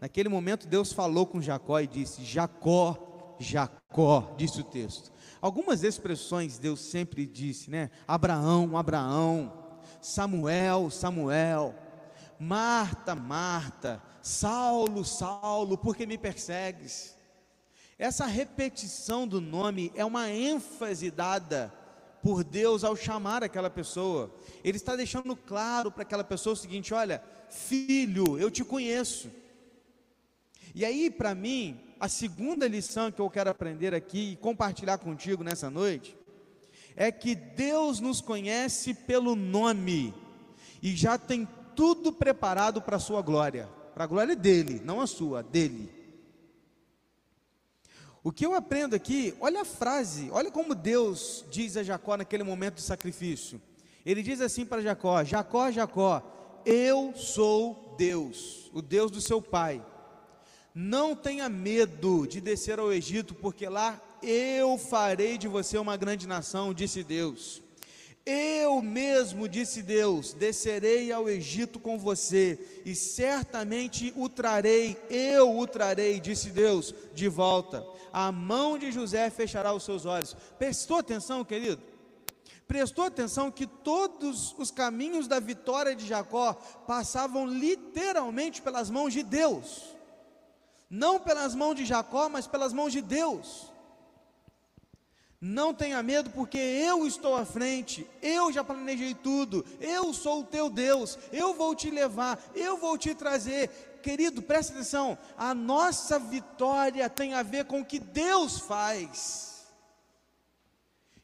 naquele 0.00 0.28
momento 0.28 0.68
Deus 0.68 0.92
falou 0.92 1.26
com 1.26 1.42
Jacó 1.42 1.80
e 1.80 1.88
disse: 1.88 2.24
Jacó, 2.24 3.36
Jacó, 3.40 4.36
disse 4.38 4.60
o 4.60 4.64
texto. 4.64 5.10
Algumas 5.42 5.82
expressões 5.82 6.56
Deus 6.56 6.78
sempre 6.78 7.26
disse, 7.26 7.68
né? 7.68 7.90
Abraão, 8.06 8.76
Abraão, 8.76 9.52
Samuel, 10.00 10.88
Samuel, 10.88 11.74
Marta, 12.38 13.16
Marta, 13.16 14.00
Saulo, 14.22 15.04
Saulo, 15.04 15.76
por 15.76 15.96
que 15.96 16.06
me 16.06 16.16
persegues? 16.16 17.18
Essa 17.98 18.24
repetição 18.24 19.26
do 19.26 19.40
nome 19.40 19.92
é 19.96 20.04
uma 20.04 20.30
ênfase 20.30 21.10
dada 21.10 21.74
por 22.22 22.44
Deus 22.44 22.84
ao 22.84 22.94
chamar 22.94 23.42
aquela 23.42 23.68
pessoa. 23.68 24.32
Ele 24.62 24.76
está 24.76 24.94
deixando 24.94 25.34
claro 25.34 25.90
para 25.90 26.02
aquela 26.02 26.22
pessoa 26.22 26.52
o 26.52 26.56
seguinte: 26.56 26.94
olha, 26.94 27.20
filho, 27.50 28.38
eu 28.38 28.48
te 28.48 28.62
conheço. 28.62 29.28
E 30.74 30.84
aí, 30.84 31.10
para 31.10 31.34
mim, 31.34 31.80
a 32.02 32.08
segunda 32.08 32.66
lição 32.66 33.12
que 33.12 33.20
eu 33.20 33.30
quero 33.30 33.48
aprender 33.48 33.94
aqui 33.94 34.32
e 34.32 34.36
compartilhar 34.36 34.98
contigo 34.98 35.44
nessa 35.44 35.70
noite 35.70 36.18
é 36.96 37.12
que 37.12 37.32
Deus 37.32 38.00
nos 38.00 38.20
conhece 38.20 38.92
pelo 38.92 39.36
nome 39.36 40.12
e 40.82 40.96
já 40.96 41.16
tem 41.16 41.46
tudo 41.76 42.12
preparado 42.12 42.82
para 42.82 42.96
a 42.96 42.98
sua 42.98 43.22
glória, 43.22 43.68
para 43.94 44.02
a 44.02 44.06
glória 44.08 44.34
dele, 44.34 44.82
não 44.84 45.00
a 45.00 45.06
sua, 45.06 45.44
dele. 45.44 45.94
O 48.20 48.32
que 48.32 48.44
eu 48.44 48.52
aprendo 48.52 48.96
aqui, 48.96 49.32
olha 49.38 49.60
a 49.60 49.64
frase, 49.64 50.28
olha 50.32 50.50
como 50.50 50.74
Deus 50.74 51.44
diz 51.52 51.76
a 51.76 51.84
Jacó 51.84 52.16
naquele 52.16 52.42
momento 52.42 52.74
de 52.74 52.82
sacrifício. 52.82 53.62
Ele 54.04 54.24
diz 54.24 54.40
assim 54.40 54.66
para 54.66 54.82
Jacó: 54.82 55.22
Jacó, 55.22 55.70
Jacó, 55.70 56.20
eu 56.66 57.14
sou 57.14 57.94
Deus, 57.96 58.68
o 58.74 58.82
Deus 58.82 59.08
do 59.08 59.20
seu 59.20 59.40
pai. 59.40 59.80
Não 60.74 61.14
tenha 61.14 61.48
medo 61.48 62.26
de 62.26 62.40
descer 62.40 62.78
ao 62.78 62.92
Egito, 62.92 63.34
porque 63.34 63.68
lá 63.68 64.00
eu 64.22 64.78
farei 64.78 65.36
de 65.36 65.46
você 65.46 65.76
uma 65.76 65.96
grande 65.96 66.26
nação, 66.26 66.72
disse 66.72 67.02
Deus. 67.02 67.62
Eu 68.24 68.80
mesmo, 68.80 69.48
disse 69.48 69.82
Deus, 69.82 70.32
descerei 70.32 71.10
ao 71.10 71.28
Egito 71.28 71.80
com 71.80 71.98
você, 71.98 72.58
e 72.84 72.94
certamente 72.94 74.12
o 74.16 74.28
trarei, 74.28 74.96
eu 75.10 75.58
o 75.58 75.66
trarei, 75.66 76.20
disse 76.20 76.50
Deus, 76.50 76.94
de 77.12 77.26
volta. 77.28 77.84
A 78.12 78.30
mão 78.30 78.78
de 78.78 78.92
José 78.92 79.28
fechará 79.28 79.74
os 79.74 79.82
seus 79.82 80.06
olhos. 80.06 80.36
Prestou 80.56 80.98
atenção, 80.98 81.44
querido? 81.44 81.82
Prestou 82.68 83.04
atenção 83.04 83.50
que 83.50 83.66
todos 83.66 84.54
os 84.56 84.70
caminhos 84.70 85.26
da 85.26 85.40
vitória 85.40 85.94
de 85.94 86.06
Jacó 86.06 86.54
passavam 86.86 87.44
literalmente 87.46 88.62
pelas 88.62 88.88
mãos 88.88 89.12
de 89.12 89.22
Deus. 89.22 89.96
Não 90.94 91.18
pelas 91.18 91.54
mãos 91.54 91.74
de 91.74 91.86
Jacó, 91.86 92.28
mas 92.28 92.46
pelas 92.46 92.70
mãos 92.70 92.92
de 92.92 93.00
Deus. 93.00 93.72
Não 95.40 95.72
tenha 95.72 96.02
medo, 96.02 96.28
porque 96.28 96.58
eu 96.58 97.06
estou 97.06 97.34
à 97.34 97.46
frente, 97.46 98.06
eu 98.20 98.52
já 98.52 98.62
planejei 98.62 99.14
tudo, 99.14 99.64
eu 99.80 100.12
sou 100.12 100.40
o 100.40 100.44
teu 100.44 100.68
Deus, 100.68 101.18
eu 101.32 101.54
vou 101.54 101.74
te 101.74 101.90
levar, 101.90 102.38
eu 102.54 102.76
vou 102.76 102.98
te 102.98 103.14
trazer. 103.14 104.00
Querido, 104.02 104.42
presta 104.42 104.74
atenção, 104.74 105.16
a 105.34 105.54
nossa 105.54 106.18
vitória 106.18 107.08
tem 107.08 107.32
a 107.32 107.42
ver 107.42 107.64
com 107.64 107.80
o 107.80 107.84
que 107.86 107.98
Deus 107.98 108.58
faz, 108.58 109.66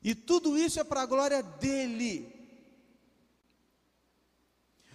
e 0.03 0.15
tudo 0.15 0.57
isso 0.57 0.81
é 0.81 0.85
para 0.85 1.03
a 1.03 1.07
glória 1.07 1.43
dEle. 1.43 2.35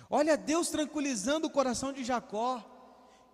Olha 0.10 0.36
Deus 0.36 0.70
tranquilizando 0.70 1.46
o 1.46 1.52
coração 1.52 1.94
de 1.94 2.04
Jacó. 2.04 2.73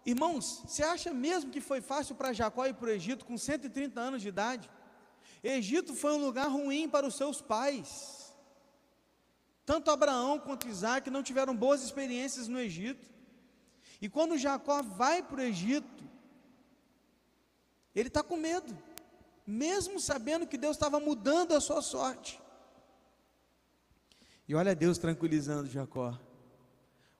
Irmãos, 0.09 0.63
você 0.65 0.81
acha 0.81 1.13
mesmo 1.13 1.51
que 1.51 1.61
foi 1.61 1.81
fácil 1.81 2.15
para 2.15 2.33
Jacó 2.33 2.65
ir 2.65 2.73
para 2.73 2.87
o 2.87 2.95
Egito 2.99 3.25
com 3.25 3.37
130 3.37 4.01
anos 4.01 4.23
de 4.23 4.27
idade? 4.27 4.67
Egito 5.43 5.93
foi 5.93 6.13
um 6.13 6.25
lugar 6.25 6.47
ruim 6.47 6.89
para 6.89 7.05
os 7.05 7.15
seus 7.15 7.41
pais. 7.41 8.33
Tanto 9.63 9.91
Abraão 9.91 10.39
quanto 10.39 10.67
Isaac 10.67 11.11
não 11.11 11.21
tiveram 11.21 11.55
boas 11.55 11.83
experiências 11.83 12.47
no 12.47 12.59
Egito. 12.59 13.07
E 14.01 14.09
quando 14.09 14.35
Jacó 14.35 14.81
vai 14.81 15.21
para 15.21 15.41
o 15.41 15.43
Egito, 15.43 16.03
ele 17.93 18.07
está 18.07 18.23
com 18.23 18.35
medo, 18.35 18.75
mesmo 19.45 19.99
sabendo 19.99 20.47
que 20.47 20.57
Deus 20.57 20.75
estava 20.75 20.99
mudando 20.99 21.53
a 21.53 21.61
sua 21.61 21.83
sorte. 21.83 22.41
E 24.47 24.55
olha 24.55 24.75
Deus 24.75 24.97
tranquilizando 24.97 25.69
Jacó. 25.69 26.19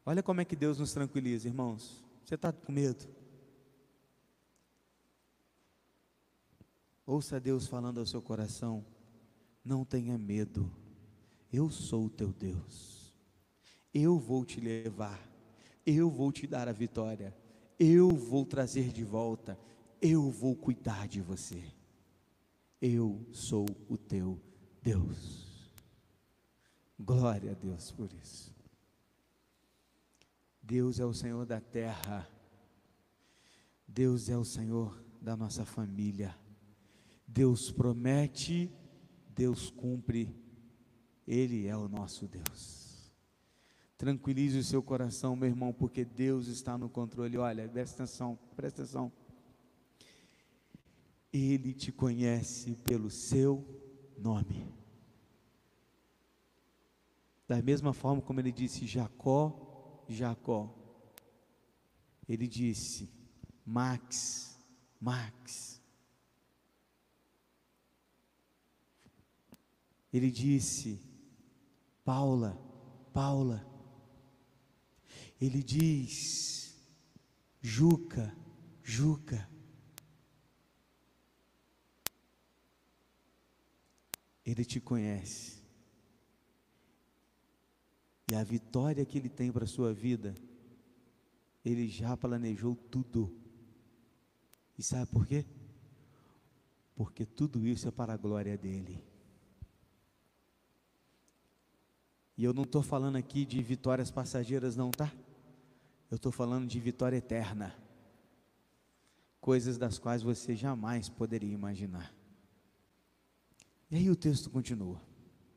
Olha 0.04 0.24
como 0.24 0.42
é 0.42 0.46
que 0.46 0.56
Deus 0.56 0.80
nos 0.80 0.92
tranquiliza, 0.92 1.48
irmãos. 1.48 2.09
Você 2.30 2.36
está 2.36 2.54
com 2.54 2.72
medo? 2.72 3.08
Ouça 7.04 7.40
Deus 7.40 7.66
falando 7.66 8.00
ao 8.00 8.06
seu 8.06 8.22
coração: 8.22 8.86
não 9.66 9.84
tenha 9.84 10.16
medo, 10.16 10.72
eu 11.52 11.72
sou 11.72 12.06
o 12.06 12.10
teu 12.10 12.32
Deus, 12.32 13.12
eu 13.92 14.20
vou 14.20 14.46
te 14.46 14.62
levar, 14.62 15.20
eu 15.84 16.08
vou 16.08 16.32
te 16.32 16.46
dar 16.46 16.68
a 16.68 16.72
vitória, 16.72 17.36
eu 17.80 18.10
vou 18.10 18.46
trazer 18.46 18.94
de 18.94 19.04
volta, 19.04 19.60
eu 20.00 20.30
vou 20.30 20.56
cuidar 20.56 21.08
de 21.08 21.22
você, 21.22 21.64
eu 22.80 23.26
sou 23.32 23.66
o 23.90 23.98
teu 23.98 24.40
Deus. 24.84 25.74
Glória 27.00 27.54
a 27.54 27.56
Deus 27.56 27.90
por 27.90 28.14
isso. 28.14 28.59
Deus 30.70 31.00
é 31.00 31.06
o 31.06 31.12
Senhor 31.12 31.48
da 31.48 31.60
terra, 31.60 32.30
Deus 33.88 34.30
é 34.30 34.38
o 34.38 34.46
Senhor 34.46 35.04
da 35.20 35.36
nossa 35.36 35.66
família. 35.66 36.38
Deus 37.26 37.72
promete, 37.72 38.72
Deus 39.30 39.72
cumpre, 39.72 40.32
Ele 41.26 41.66
é 41.66 41.76
o 41.76 41.88
nosso 41.88 42.28
Deus. 42.28 43.12
Tranquilize 43.98 44.60
o 44.60 44.64
seu 44.64 44.84
coração, 44.84 45.36
meu 45.36 45.50
irmão, 45.50 45.74
porque 45.74 46.06
Deus 46.06 46.46
está 46.46 46.78
no 46.78 46.88
controle. 46.88 47.36
Olha, 47.36 47.68
presta 47.68 48.04
atenção, 48.04 48.38
presta 48.56 48.84
atenção. 48.84 49.12
Ele 51.34 51.74
te 51.74 51.92
conhece 51.92 52.76
pelo 52.84 53.10
seu 53.10 53.66
nome. 54.16 54.72
Da 57.48 57.60
mesma 57.60 57.92
forma 57.92 58.22
como 58.22 58.40
ele 58.40 58.52
disse 58.52 58.86
Jacó, 58.86 59.66
Jacó, 60.10 60.76
ele 62.28 62.48
disse 62.48 63.10
Max, 63.66 64.60
Max. 65.00 65.80
Ele 70.12 70.32
disse 70.32 71.00
Paula, 72.04 72.58
Paula. 73.14 73.66
Ele 75.40 75.64
diz 75.64 76.76
Juca, 77.62 78.36
Juca. 78.84 79.50
Ele 84.46 84.66
te 84.66 84.80
conhece. 84.80 85.59
E 88.32 88.36
a 88.36 88.44
vitória 88.44 89.06
que 89.06 89.18
Ele 89.18 89.30
tem 89.30 89.52
para 89.52 89.64
a 89.64 89.68
sua 89.68 89.94
vida, 89.94 90.36
Ele 91.66 91.88
já 91.88 92.16
planejou 92.16 92.76
tudo. 92.76 93.36
E 94.78 94.84
sabe 94.84 95.08
por 95.08 95.26
quê? 95.26 95.46
Porque 96.96 97.26
tudo 97.26 97.66
isso 97.66 97.88
é 97.88 97.92
para 97.92 98.14
a 98.14 98.18
glória 98.18 98.58
dEle. 98.58 99.04
E 102.38 102.44
eu 102.44 102.54
não 102.54 102.64
estou 102.64 102.82
falando 102.82 103.18
aqui 103.18 103.46
de 103.46 103.62
vitórias 103.62 104.12
passageiras, 104.12 104.76
não, 104.76 104.92
tá? 104.92 105.12
Eu 106.10 106.16
estou 106.16 106.32
falando 106.32 106.68
de 106.68 106.80
vitória 106.80 107.18
eterna. 107.18 107.76
Coisas 109.42 109.78
das 109.78 109.98
quais 109.98 110.22
você 110.22 110.56
jamais 110.56 111.10
poderia 111.10 111.54
imaginar. 111.54 112.14
E 113.90 113.98
aí 113.98 114.10
o 114.10 114.16
texto 114.16 114.50
continua. 114.50 115.09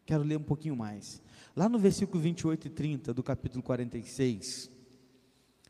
Quero 0.04 0.22
ler 0.22 0.36
um 0.36 0.42
pouquinho 0.42 0.76
mais. 0.76 1.22
Lá 1.54 1.68
no 1.68 1.78
versículo 1.78 2.20
28 2.20 2.66
e 2.66 2.70
30 2.70 3.14
do 3.14 3.22
capítulo 3.22 3.62
46, 3.62 4.70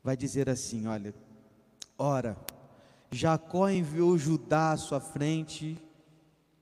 vai 0.03 0.17
dizer 0.17 0.49
assim: 0.49 0.87
Olha, 0.87 1.15
ora, 1.99 2.37
Jacó 3.11 3.69
enviou 3.69 4.17
Judá 4.17 4.73
à 4.73 4.77
sua 4.77 5.01
frente 5.01 5.79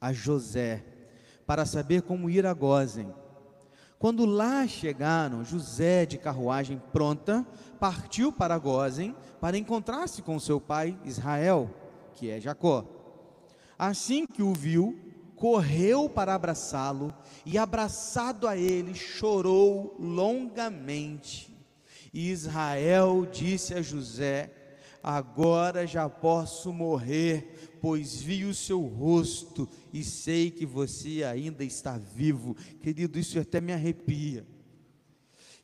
a 0.00 0.12
José, 0.12 0.84
para 1.46 1.66
saber 1.66 2.02
como 2.02 2.30
ir 2.30 2.46
a 2.46 2.54
Gozem. 2.54 3.12
Quando 3.98 4.24
lá 4.24 4.66
chegaram, 4.66 5.44
José, 5.44 6.06
de 6.06 6.16
carruagem 6.16 6.80
pronta, 6.90 7.46
partiu 7.78 8.32
para 8.32 8.56
Gozem 8.56 9.14
para 9.40 9.58
encontrar-se 9.58 10.22
com 10.22 10.40
seu 10.40 10.58
pai 10.58 10.98
Israel, 11.04 11.68
que 12.14 12.30
é 12.30 12.40
Jacó. 12.40 12.84
Assim 13.78 14.26
que 14.26 14.42
o 14.42 14.54
viu, 14.54 14.98
correu 15.40 16.06
para 16.06 16.34
abraçá-lo 16.34 17.12
e, 17.46 17.56
abraçado 17.56 18.46
a 18.46 18.58
ele, 18.58 18.94
chorou 18.94 19.96
longamente. 19.98 21.50
E 22.12 22.30
Israel 22.30 23.26
disse 23.26 23.72
a 23.72 23.80
José: 23.80 24.52
Agora 25.02 25.86
já 25.86 26.10
posso 26.10 26.72
morrer, 26.74 27.78
pois 27.80 28.20
vi 28.20 28.44
o 28.44 28.54
seu 28.54 28.82
rosto 28.82 29.66
e 29.90 30.04
sei 30.04 30.50
que 30.50 30.66
você 30.66 31.24
ainda 31.24 31.64
está 31.64 31.96
vivo. 31.96 32.54
Querido, 32.82 33.18
isso 33.18 33.40
até 33.40 33.62
me 33.62 33.72
arrepia. 33.72 34.46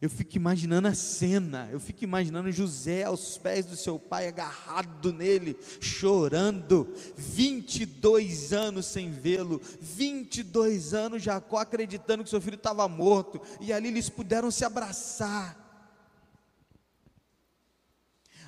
Eu 0.01 0.11
fico 0.11 0.37
imaginando 0.37 0.89
a 0.89 0.95
cena, 0.95 1.71
eu 1.73 1.81
fico 1.81 2.05
imaginando 2.05 2.53
José 2.53 3.05
aos 3.05 3.39
pés 3.39 3.65
do 3.65 3.77
seu 3.77 3.99
pai, 3.99 4.29
agarrado 4.29 5.11
nele, 5.11 5.57
chorando, 5.81 6.93
22 7.17 8.53
anos 8.53 8.85
sem 8.85 9.11
vê-lo, 9.11 9.61
22 9.81 10.93
anos 10.93 11.23
Jacó 11.23 11.57
acreditando 11.57 12.23
que 12.23 12.29
seu 12.29 12.43
filho 12.43 12.57
estava 12.57 12.87
morto, 12.87 13.41
e 13.59 13.73
ali 13.73 13.89
eles 13.89 14.11
puderam 14.11 14.51
se 14.51 14.67
abraçar. 14.67 15.66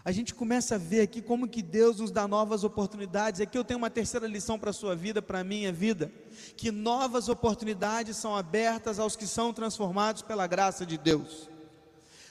A 0.05 0.13
gente 0.13 0.35
começa 0.35 0.77
a 0.77 0.79
ver 0.79 1.01
aqui 1.01 1.21
como 1.21 1.49
que 1.49 1.61
Deus 1.61 1.99
nos 1.99 2.11
dá 2.11 2.29
novas 2.29 2.65
oportunidades. 2.65 3.41
Aqui 3.41 3.59
eu 3.59 3.65
tenho 3.65 3.79
uma 3.79 3.91
terceira 3.91 4.27
lição 4.27 4.59
para 4.59 4.71
a 4.71 4.73
sua 4.73 4.95
vida, 4.95 5.21
para 5.21 5.41
a 5.41 5.45
minha 5.45 5.73
vida, 5.73 6.11
que 6.57 6.71
novas 6.71 7.29
oportunidades 7.29 8.17
são 8.17 8.37
abertas 8.37 8.99
aos 8.99 9.17
que 9.17 9.27
são 9.27 9.53
transformados 9.53 10.23
pela 10.23 10.47
graça 10.47 10.87
de 10.87 10.97
Deus. 10.97 11.51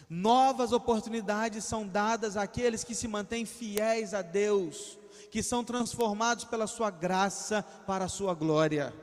Novas 0.10 0.72
oportunidades 0.72 1.66
são 1.66 1.86
dadas 1.86 2.38
àqueles 2.38 2.84
que 2.84 2.96
se 2.96 3.08
mantêm 3.08 3.46
fiéis 3.46 4.14
a 4.14 4.22
Deus, 4.22 4.98
que 5.30 5.44
são 5.44 5.64
transformados 5.64 6.46
pela 6.46 6.68
sua 6.68 6.90
graça 6.90 7.62
para 7.86 8.06
a 8.06 8.10
sua 8.10 8.34
glória. 8.34 8.94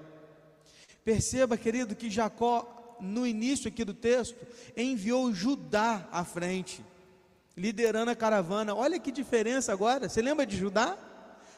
Perceba, 1.05 1.59
querido, 1.59 1.94
que 1.94 2.09
Jacó, 2.09 2.96
no 2.98 3.27
início 3.27 3.68
aqui 3.68 3.85
do 3.85 3.92
texto, 3.92 4.46
enviou 4.74 5.35
Judá 5.35 6.09
à 6.11 6.24
frente 6.24 6.83
liderando 7.57 8.11
a 8.11 8.17
caravana. 8.17 8.75
Olha 8.75 8.99
que 8.99 9.12
diferença 9.12 9.73
agora. 9.73 10.09
Você 10.09 10.21
lembra 10.21 10.45
de 10.45 10.57
Judá? 10.57 10.97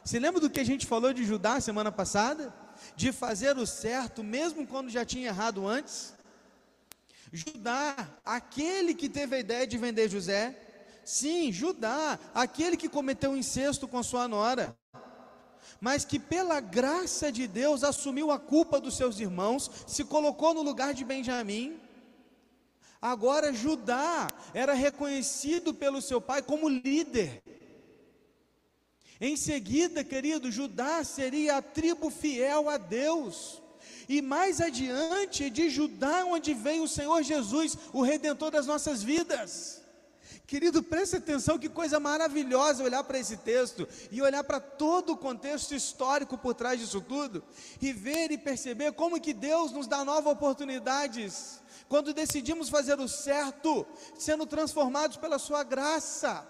Você 0.05 0.19
lembra 0.19 0.41
do 0.41 0.51
que 0.51 0.61
a 0.61 0.65
gente 0.65 0.87
falou 0.87 1.13
de 1.13 1.25
Judá 1.25 1.61
semana 1.61 1.91
passada? 1.91 2.55
De 2.95 3.11
fazer 3.13 3.57
o 3.57 3.67
certo, 3.67 4.23
mesmo 4.23 4.67
quando 4.67 4.91
já 4.91 5.05
tinha 5.05 5.29
errado 5.29 5.67
antes? 5.67 6.15
Judá, 7.33 8.09
aquele 8.25 8.95
que 8.95 9.09
teve 9.09 9.37
a 9.37 9.41
ideia 9.41 9.67
de 9.67 9.77
vender 9.79 10.09
José. 10.09 10.55
Sim, 11.05 11.51
Judá, 11.51 12.19
aquele 12.35 12.77
que 12.77 12.89
cometeu 12.89 13.37
incesto 13.37 13.89
com 13.89 14.03
sua 14.03 14.29
nora. 14.29 14.77
Mas 15.81 16.05
que 16.05 16.19
pela 16.19 16.61
graça 16.61 17.31
de 17.31 17.47
Deus 17.47 17.83
assumiu 17.85 18.31
a 18.31 18.39
culpa 18.39 18.81
dos 18.81 18.97
seus 18.97 19.19
irmãos, 19.19 19.71
se 19.87 20.05
colocou 20.05 20.55
no 20.55 20.63
lugar 20.63 20.95
de 20.95 21.05
Benjamim 21.05 21.81
Agora 23.01 23.53
Judá 23.53 24.29
era 24.55 24.73
reconhecido 24.73 25.75
pelo 25.75 26.03
seu 26.03 26.21
pai 26.21 26.43
como 26.43 26.69
líder. 26.69 27.43
Em 29.21 29.37
seguida, 29.37 30.05
querido, 30.05 30.51
Judá 30.51 31.03
seria 31.05 31.57
a 31.57 31.63
tribo 31.63 32.11
fiel 32.11 32.69
a 32.69 32.77
Deus. 32.77 33.63
E 34.09 34.21
mais 34.23 34.61
adiante, 34.61 35.51
de 35.51 35.69
Judá, 35.71 36.25
onde 36.27 36.55
vem 36.55 36.81
o 36.81 36.89
Senhor 36.89 37.23
Jesus, 37.23 37.77
o 37.93 38.03
redentor 38.03 38.51
das 38.51 38.67
nossas 38.67 39.03
vidas. 39.03 39.86
Querido, 40.47 40.81
preste 40.81 41.17
atenção, 41.17 41.59
que 41.59 41.69
coisa 41.69 41.99
maravilhosa 41.99 42.85
olhar 42.85 43.03
para 43.03 43.19
esse 43.19 43.37
texto 43.37 43.89
e 44.13 44.23
olhar 44.23 44.45
para 44.45 44.61
todo 44.61 45.13
o 45.13 45.17
contexto 45.17 45.75
histórico 45.75 46.39
por 46.39 46.55
trás 46.55 46.79
disso 46.79 47.01
tudo 47.01 47.43
e 47.83 47.93
ver 47.93 48.31
e 48.31 48.39
perceber 48.39 48.93
como 48.93 49.21
que 49.21 49.35
Deus 49.35 49.73
nos 49.73 49.89
dá 49.89 50.05
novas 50.05 50.33
oportunidades 50.33 51.61
quando 51.89 52.15
decidimos 52.15 52.69
fazer 52.69 52.99
o 53.01 53.09
certo, 53.09 53.85
sendo 54.17 54.47
transformados 54.47 55.17
pela 55.17 55.39
Sua 55.39 55.65
graça. 55.65 56.47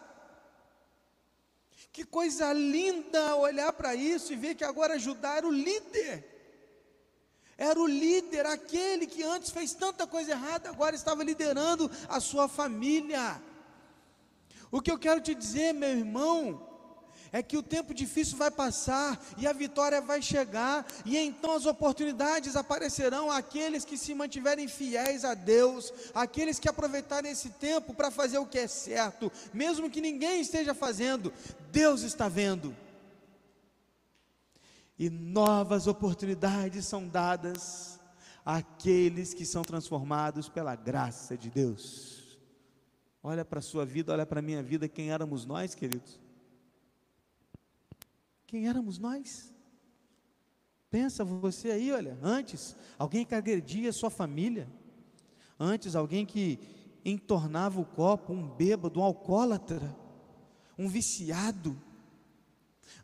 Que 1.91 2.05
coisa 2.05 2.53
linda 2.53 3.37
olhar 3.37 3.73
para 3.73 3.95
isso 3.95 4.31
e 4.31 4.37
ver 4.37 4.55
que 4.55 4.65
agora 4.65 4.99
Judá 4.99 5.37
era 5.37 5.47
o 5.47 5.51
líder. 5.51 6.37
Era 7.57 7.81
o 7.81 7.87
líder, 7.87 8.45
aquele 8.45 9.07
que 9.07 9.23
antes 9.23 9.51
fez 9.51 9.73
tanta 9.73 10.07
coisa 10.07 10.33
errada, 10.33 10.69
agora 10.69 10.95
estava 10.95 11.25
liderando 11.25 11.91
a 12.07 12.21
sua 12.21 12.47
família. 12.47 13.43
O 14.71 14.81
que 14.81 14.91
eu 14.91 14.99
quero 14.99 15.21
te 15.21 15.35
dizer, 15.35 15.73
meu 15.73 15.91
irmão, 15.91 16.67
é 17.33 17.43
que 17.43 17.57
o 17.57 17.63
tempo 17.63 17.93
difícil 17.93 18.37
vai 18.37 18.51
passar 18.51 19.21
e 19.37 19.47
a 19.47 19.53
vitória 19.53 20.01
vai 20.01 20.23
chegar, 20.23 20.87
e 21.05 21.17
então 21.17 21.55
as 21.55 21.67
oportunidades 21.67 22.57
aparecerão 22.57 23.31
àqueles 23.31 23.85
que 23.85 23.99
se 23.99 24.15
mantiverem 24.15 24.69
fiéis 24.69 25.25
a 25.25 25.35
Deus, 25.35 25.93
aqueles 26.15 26.59
que 26.59 26.69
aproveitarem 26.69 27.33
esse 27.33 27.51
tempo 27.51 27.95
para 27.95 28.11
fazer 28.11 28.39
o 28.39 28.47
que 28.47 28.59
é 28.59 28.67
certo, 28.67 29.31
mesmo 29.53 29.91
que 29.91 30.01
ninguém 30.01 30.41
esteja 30.41 30.75
fazendo, 30.75 31.33
Deus 31.71 32.03
está 32.03 32.29
vendo. 32.29 32.75
E 34.99 35.11
novas 35.11 35.87
oportunidades 35.87 36.87
são 36.87 37.07
dadas 37.07 38.01
àqueles 38.45 39.35
que 39.35 39.45
são 39.45 39.63
transformados 39.63 40.49
pela 40.49 40.75
graça 40.75 41.37
de 41.37 41.51
Deus. 41.51 42.16
Olha 43.27 43.45
para 43.45 43.59
a 43.59 43.63
sua 43.63 43.85
vida, 43.85 44.13
olha 44.13 44.25
para 44.25 44.39
a 44.39 44.43
minha 44.43 44.63
vida, 44.63 44.89
quem 44.89 45.11
éramos 45.11 45.45
nós, 45.45 45.75
queridos? 45.75 46.21
Quem 48.47 48.69
éramos 48.69 48.99
nós? 48.99 49.53
Pensa 50.89 51.25
você 51.25 51.73
aí, 51.73 51.91
olha, 51.91 52.17
antes, 52.23 52.77
alguém 52.97 53.25
que 53.25 53.35
agredia 53.35 53.93
sua 53.93 54.11
família, 54.11 54.69
antes, 55.59 55.97
alguém 55.97 56.25
que 56.25 56.61
entornava 57.05 57.81
o 57.81 57.85
copo, 57.85 58.33
um 58.33 58.49
bêbado, 58.49 59.01
um 59.01 59.03
alcoólatra, 59.03 59.95
um 60.79 60.89
viciado, 60.89 61.77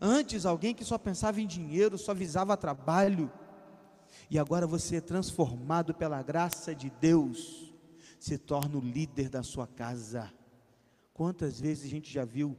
Antes, 0.00 0.44
alguém 0.46 0.74
que 0.74 0.84
só 0.84 0.98
pensava 0.98 1.40
em 1.40 1.46
dinheiro, 1.46 1.96
só 1.98 2.12
visava 2.12 2.56
trabalho. 2.56 3.30
E 4.30 4.38
agora 4.38 4.66
você 4.66 4.96
é 4.96 5.00
transformado 5.00 5.94
pela 5.94 6.22
graça 6.22 6.74
de 6.74 6.90
Deus, 6.90 7.71
se 8.22 8.38
torna 8.38 8.78
o 8.78 8.80
líder 8.80 9.28
da 9.28 9.42
sua 9.42 9.66
casa. 9.66 10.32
Quantas 11.12 11.60
vezes 11.60 11.86
a 11.86 11.88
gente 11.88 12.12
já 12.12 12.24
viu 12.24 12.56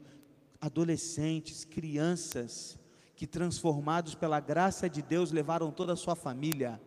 adolescentes, 0.60 1.63
crianças, 1.63 2.78
que 3.15 3.26
transformados 3.26 4.13
pela 4.13 4.41
graça 4.41 4.89
de 4.89 5.02
Deus 5.02 5.32
levaram 5.32 5.71
toda 5.71 5.93
a 5.93 5.95
sua 5.95 6.15
família 6.17 6.82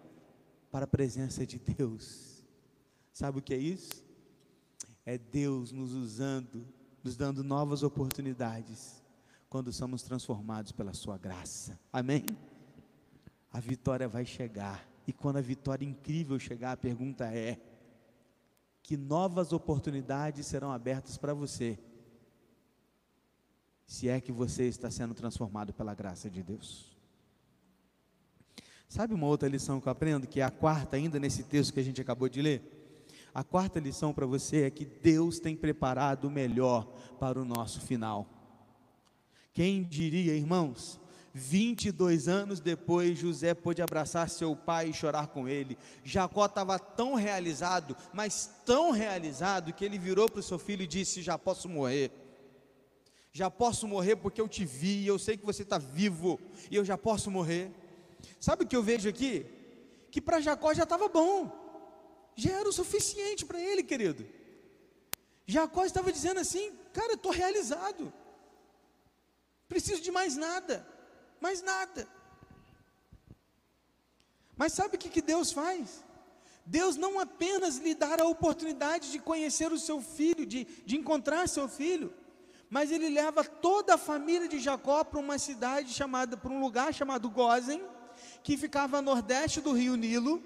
para 0.71 0.85
a 0.85 0.89
presença 0.89 1.47
de 1.47 1.59
Deus. 1.59 2.45
Sabe 3.15 3.39
o 3.39 3.43
que 3.43 3.55
é 3.55 3.57
isso? 3.57 4.05
É 5.07 5.17
Deus 5.17 5.73
nos 5.73 5.95
usando, 5.95 6.69
nos 7.03 7.17
dando 7.17 7.43
novas 7.43 7.83
oportunidades 7.83 9.03
quando 9.49 9.73
somos 9.73 10.03
transformados 10.03 10.71
pela 10.71 10.93
sua 10.93 11.17
graça. 11.17 11.81
Amém? 11.91 12.27
A 13.51 13.59
vitória 13.59 14.07
vai 14.07 14.27
chegar. 14.27 14.87
E 15.07 15.15
quando 15.15 15.39
a 15.39 15.41
vitória 15.41 15.87
incrível 15.87 16.39
chegar, 16.39 16.73
a 16.73 16.77
pergunta 16.77 17.25
é: 17.33 17.59
que 18.87 18.97
novas 18.97 19.53
oportunidades 19.53 20.47
serão 20.47 20.71
abertas 20.71 21.17
para 21.17 21.35
você? 21.35 21.77
Se 23.85 24.09
é 24.09 24.21
que 24.21 24.31
você 24.31 24.69
está 24.69 24.89
sendo 24.93 25.13
transformado 25.13 25.75
pela 25.75 25.93
graça 25.93 26.31
de 26.31 26.41
Deus. 26.41 26.97
Sabe 28.89 29.13
uma 29.13 29.27
outra 29.27 29.49
lição 29.49 29.81
que 29.81 29.89
eu 29.89 29.91
aprendo, 29.91 30.29
que 30.29 30.41
é 30.41 30.45
a 30.45 30.53
quarta, 30.53 30.95
ainda 30.95 31.19
nesse 31.19 31.43
texto 31.43 31.75
que 31.75 31.81
a 31.81 31.83
gente 31.83 32.01
acabou 32.01 32.29
de 32.29 32.41
ler? 32.41 32.95
A 33.35 33.43
quarta 33.43 33.81
lição 33.81 34.15
para 34.15 34.25
você 34.25 34.63
é 34.63 34.71
que 34.71 34.85
Deus 34.85 35.41
tem 35.41 35.57
preparado 35.57 36.27
o 36.27 36.31
melhor 36.31 36.85
para 37.19 37.41
o 37.41 37.45
nosso 37.45 37.81
final. 37.81 38.25
Quem 39.53 39.83
diria, 39.83 40.37
irmãos, 40.37 41.01
22 41.39 42.29
anos 42.29 42.61
depois, 42.61 43.19
José 43.19 43.53
pôde 43.53 43.83
abraçar 43.83 44.31
seu 44.31 44.57
pai 44.57 44.89
e 44.89 44.95
chorar 44.95 45.27
com 45.27 45.47
ele. 45.47 45.77
Jacó 46.03 46.47
estava 46.47 46.79
tão 46.79 47.13
realizado, 47.13 47.95
mas 48.11 48.51
tão 48.65 48.91
realizado, 48.91 49.75
que 49.75 49.85
ele 49.85 49.99
virou 49.99 50.31
para 50.31 50.41
o 50.41 50.43
seu 50.43 50.59
filho 50.59 50.83
e 50.83 50.87
disse: 50.87 51.21
Já 51.21 51.37
posso 51.37 51.69
morrer. 51.69 52.11
Já 53.31 53.51
posso 53.51 53.87
morrer 53.87 54.17
porque 54.17 54.41
eu 54.41 54.49
te 54.49 54.65
vi, 54.65 55.07
eu 55.07 55.19
sei 55.19 55.37
que 55.37 55.45
você 55.45 55.63
está 55.63 55.77
vivo, 55.77 56.41
e 56.71 56.77
eu 56.77 56.87
já 56.87 56.97
posso 56.97 57.31
morrer. 57.31 57.71
Sabe 58.41 58.65
o 58.65 58.67
que 58.67 58.75
eu 58.75 58.83
vejo 58.83 59.07
aqui? 59.07 59.45
Que 60.11 60.23
para 60.23 60.41
Jacó 60.41 60.73
já 60.73 60.85
estava 60.85 61.07
bom, 61.07 61.53
já 62.35 62.53
era 62.53 62.67
o 62.67 62.73
suficiente 62.73 63.45
para 63.45 63.61
ele, 63.61 63.83
querido. 63.83 64.27
Jacó 65.47 65.85
estava 65.85 66.11
dizendo 66.11 66.41
assim: 66.41 66.73
Cara, 66.95 67.13
estou 67.13 67.31
realizado. 67.31 68.11
Preciso 69.69 70.01
de 70.01 70.11
mais 70.11 70.35
nada, 70.35 70.96
mais 71.41 71.63
nada. 71.63 72.09
Mas 74.57 74.73
sabe 74.73 74.97
o 74.97 74.99
que, 74.99 75.11
que 75.11 75.21
Deus 75.21 75.53
faz? 75.53 76.05
Deus 76.65 76.97
não 76.97 77.21
apenas 77.21 77.77
lhe 77.77 77.95
dá 77.95 78.17
a 78.21 78.27
oportunidade 78.27 79.13
de 79.13 79.21
conhecer 79.21 79.71
o 79.71 79.79
seu 79.79 80.01
filho, 80.01 80.45
de, 80.45 80.65
de 80.85 80.97
encontrar 80.97 81.49
seu 81.49 81.69
filho, 81.69 82.13
mas 82.69 82.91
ele 82.91 83.09
leva 83.09 83.45
toda 83.45 83.95
a 83.95 83.99
família 83.99 84.49
de 84.49 84.59
Jacó 84.59 85.05
para 85.05 85.21
uma 85.21 85.39
cidade 85.39 85.93
chamada, 85.93 86.37
para 86.37 86.51
um 86.51 86.61
lugar 86.61 86.93
chamado 86.93 87.31
Gozen, 87.31 87.81
que 88.43 88.57
ficava 88.57 88.99
a 88.99 89.03
nordeste 89.03 89.61
do 89.61 89.73
rio 89.73 89.95
Nilo, 89.95 90.43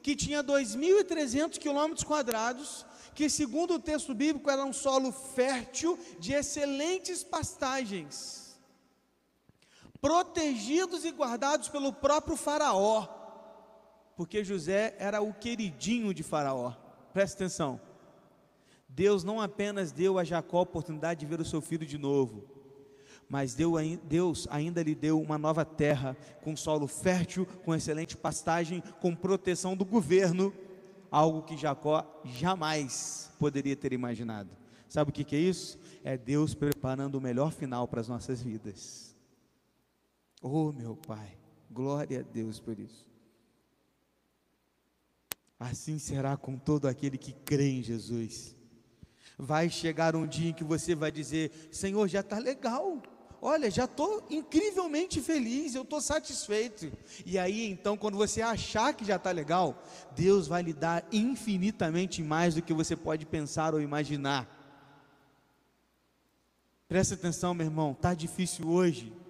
que 0.00 0.14
tinha 0.14 0.44
2.300 0.44 1.58
quilômetros 1.58 2.04
quadrados, 2.04 2.86
que 3.14 3.28
segundo 3.28 3.74
o 3.74 3.80
texto 3.80 4.14
bíblico 4.14 4.50
era 4.50 4.64
um 4.64 4.72
solo 4.72 5.10
fértil 5.10 5.98
de 6.20 6.32
excelentes 6.34 7.24
pastagens 7.24 8.43
protegidos 10.04 11.02
e 11.06 11.10
guardados 11.10 11.70
pelo 11.70 11.90
próprio 11.90 12.36
Faraó, 12.36 13.06
porque 14.14 14.44
José 14.44 14.94
era 14.98 15.22
o 15.22 15.32
queridinho 15.32 16.12
de 16.12 16.22
Faraó. 16.22 16.72
Presta 17.14 17.42
atenção. 17.42 17.80
Deus 18.86 19.24
não 19.24 19.40
apenas 19.40 19.92
deu 19.92 20.18
a 20.18 20.22
Jacó 20.22 20.58
a 20.58 20.60
oportunidade 20.60 21.20
de 21.20 21.26
ver 21.26 21.40
o 21.40 21.44
seu 21.44 21.62
filho 21.62 21.86
de 21.86 21.96
novo, 21.96 22.44
mas 23.30 23.54
Deus 23.54 24.46
ainda 24.50 24.82
lhe 24.82 24.94
deu 24.94 25.18
uma 25.18 25.38
nova 25.38 25.64
terra, 25.64 26.14
com 26.42 26.54
solo 26.54 26.86
fértil, 26.86 27.46
com 27.64 27.74
excelente 27.74 28.14
pastagem, 28.14 28.82
com 29.00 29.16
proteção 29.16 29.74
do 29.74 29.86
governo, 29.86 30.52
algo 31.10 31.40
que 31.40 31.56
Jacó 31.56 32.04
jamais 32.26 33.32
poderia 33.38 33.74
ter 33.74 33.94
imaginado. 33.94 34.50
Sabe 34.86 35.08
o 35.08 35.14
que 35.14 35.34
é 35.34 35.38
isso? 35.38 35.78
É 36.04 36.18
Deus 36.18 36.54
preparando 36.54 37.14
o 37.14 37.22
melhor 37.22 37.52
final 37.52 37.88
para 37.88 38.02
as 38.02 38.08
nossas 38.08 38.42
vidas. 38.42 39.13
Oh, 40.46 40.70
meu 40.72 40.94
Pai, 40.94 41.38
glória 41.70 42.20
a 42.20 42.22
Deus 42.22 42.60
por 42.60 42.78
isso. 42.78 43.08
Assim 45.58 45.98
será 45.98 46.36
com 46.36 46.58
todo 46.58 46.86
aquele 46.86 47.16
que 47.16 47.32
crê 47.32 47.70
em 47.70 47.82
Jesus. 47.82 48.54
Vai 49.38 49.70
chegar 49.70 50.14
um 50.14 50.26
dia 50.26 50.50
em 50.50 50.52
que 50.52 50.62
você 50.62 50.94
vai 50.94 51.10
dizer: 51.10 51.70
Senhor, 51.72 52.06
já 52.08 52.20
está 52.20 52.36
legal. 52.36 53.02
Olha, 53.40 53.70
já 53.70 53.86
estou 53.86 54.26
incrivelmente 54.28 55.18
feliz, 55.22 55.74
eu 55.74 55.80
estou 55.80 56.02
satisfeito. 56.02 56.92
E 57.24 57.38
aí, 57.38 57.66
então, 57.66 57.96
quando 57.96 58.18
você 58.18 58.42
achar 58.42 58.92
que 58.92 59.02
já 59.02 59.16
está 59.16 59.30
legal, 59.30 59.82
Deus 60.14 60.46
vai 60.46 60.62
lhe 60.62 60.74
dar 60.74 61.08
infinitamente 61.10 62.22
mais 62.22 62.54
do 62.54 62.60
que 62.60 62.74
você 62.74 62.94
pode 62.94 63.24
pensar 63.24 63.72
ou 63.72 63.80
imaginar. 63.80 64.46
Presta 66.86 67.14
atenção, 67.14 67.54
meu 67.54 67.66
irmão, 67.66 67.92
está 67.92 68.12
difícil 68.12 68.68
hoje 68.68 69.23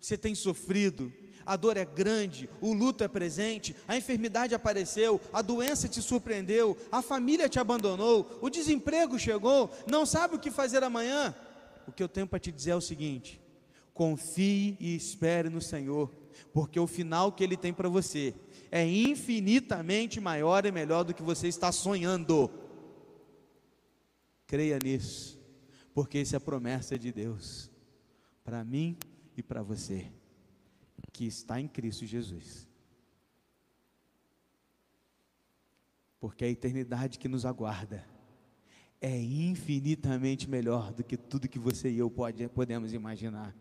você 0.00 0.16
tem 0.16 0.34
sofrido, 0.34 1.12
a 1.44 1.56
dor 1.56 1.76
é 1.76 1.84
grande, 1.84 2.48
o 2.60 2.72
luto 2.72 3.02
é 3.02 3.08
presente, 3.08 3.74
a 3.86 3.96
enfermidade 3.96 4.54
apareceu, 4.54 5.20
a 5.32 5.40
doença 5.40 5.88
te 5.88 6.02
surpreendeu, 6.02 6.76
a 6.92 7.00
família 7.00 7.48
te 7.48 7.58
abandonou, 7.58 8.38
o 8.42 8.50
desemprego 8.50 9.18
chegou, 9.18 9.70
não 9.86 10.04
sabe 10.04 10.36
o 10.36 10.38
que 10.38 10.50
fazer 10.50 10.82
amanhã. 10.82 11.34
O 11.86 11.92
que 11.92 12.02
eu 12.02 12.08
tenho 12.08 12.26
para 12.26 12.38
te 12.38 12.52
dizer 12.52 12.72
é 12.72 12.76
o 12.76 12.82
seguinte: 12.82 13.40
confie 13.94 14.76
e 14.78 14.94
espere 14.94 15.48
no 15.48 15.62
Senhor, 15.62 16.12
porque 16.52 16.78
o 16.78 16.86
final 16.86 17.32
que 17.32 17.42
Ele 17.42 17.56
tem 17.56 17.72
para 17.72 17.88
você 17.88 18.34
é 18.70 18.86
infinitamente 18.86 20.20
maior 20.20 20.66
e 20.66 20.70
melhor 20.70 21.02
do 21.02 21.14
que 21.14 21.22
você 21.22 21.48
está 21.48 21.72
sonhando. 21.72 22.50
Creia 24.46 24.78
nisso, 24.78 25.40
porque 25.94 26.20
isso 26.20 26.36
é 26.36 26.38
promessa 26.38 26.98
de 26.98 27.10
Deus 27.10 27.70
para 28.44 28.64
mim 28.64 28.96
e 29.40 29.42
para 29.42 29.62
você 29.62 30.10
que 31.12 31.26
está 31.26 31.60
em 31.60 31.68
Cristo 31.68 32.04
Jesus. 32.04 32.68
Porque 36.20 36.44
a 36.44 36.48
eternidade 36.48 37.18
que 37.18 37.28
nos 37.28 37.46
aguarda 37.46 38.04
é 39.00 39.16
infinitamente 39.16 40.50
melhor 40.50 40.92
do 40.92 41.04
que 41.04 41.16
tudo 41.16 41.48
que 41.48 41.58
você 41.58 41.90
e 41.90 41.98
eu 41.98 42.10
pode, 42.10 42.48
podemos 42.48 42.92
imaginar. 42.92 43.54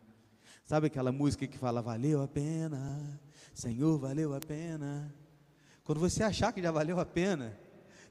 Sabe 0.65 0.87
aquela 0.87 1.11
música 1.11 1.47
que 1.47 1.57
fala, 1.57 1.81
valeu 1.81 2.21
a 2.21 2.27
pena, 2.27 3.19
Senhor, 3.53 3.97
valeu 3.97 4.33
a 4.33 4.39
pena. 4.39 5.13
Quando 5.83 5.99
você 5.99 6.23
achar 6.23 6.51
que 6.51 6.61
já 6.61 6.71
valeu 6.71 6.99
a 6.99 7.05
pena, 7.05 7.57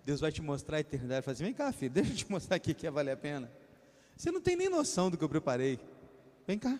Deus 0.04 0.20
vai 0.20 0.30
te 0.30 0.40
mostrar 0.40 0.76
a 0.76 0.80
eternidade. 0.80 1.24
Fala 1.24 1.34
assim, 1.34 1.44
vem 1.44 1.52
cá, 1.52 1.72
filho, 1.72 1.90
deixa 1.94 2.12
eu 2.12 2.16
te 2.16 2.30
mostrar 2.30 2.56
aqui 2.56 2.72
que 2.72 2.86
ia 2.86 2.90
valer 2.92 3.12
a 3.12 3.16
pena. 3.16 3.50
Você 4.16 4.30
não 4.30 4.40
tem 4.40 4.56
nem 4.56 4.68
noção 4.68 5.10
do 5.10 5.18
que 5.18 5.24
eu 5.24 5.28
preparei. 5.28 5.78
Vem 6.46 6.58
cá. 6.58 6.78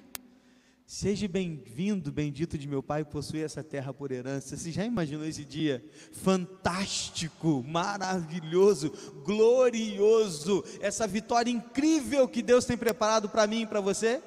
Seja 0.87 1.27
bem-vindo, 1.27 2.12
bendito 2.12 2.57
de 2.57 2.68
meu 2.68 2.81
Pai, 2.81 3.05
possuir 3.05 3.44
essa 3.44 3.64
terra 3.64 3.92
por 3.92 4.12
herança. 4.12 4.57
Você 4.57 4.70
já 4.70 4.85
imaginou 4.85 5.27
esse 5.27 5.44
dia 5.44 5.85
fantástico, 6.12 7.61
maravilhoso, 7.66 8.92
glorioso, 9.25 10.62
essa 10.81 11.05
vitória 11.05 11.51
incrível 11.51 12.29
que 12.29 12.40
Deus 12.40 12.64
tem 12.64 12.79
preparado 12.79 13.29
para 13.29 13.49
mim 13.49 13.62
e 13.62 13.66
para 13.66 13.81
você? 13.81 14.22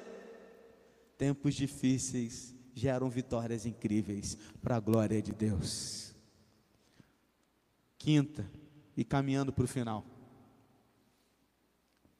Tempos 1.16 1.54
difíceis 1.54 2.54
geram 2.74 3.08
vitórias 3.08 3.64
incríveis 3.64 4.36
para 4.62 4.76
a 4.76 4.80
glória 4.80 5.22
de 5.22 5.32
Deus. 5.32 6.14
Quinta, 7.96 8.46
e 8.94 9.02
caminhando 9.02 9.50
para 9.50 9.64
o 9.64 9.68
final. 9.68 10.04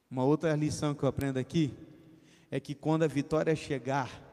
Uma 0.09 0.23
outra 0.23 0.55
lição 0.55 0.95
que 0.95 1.03
eu 1.03 1.09
aprendo 1.09 1.37
aqui 1.37 1.71
é 2.49 2.59
que 2.59 2.73
quando 2.73 3.03
a 3.03 3.07
vitória 3.07 3.55
chegar, 3.55 4.30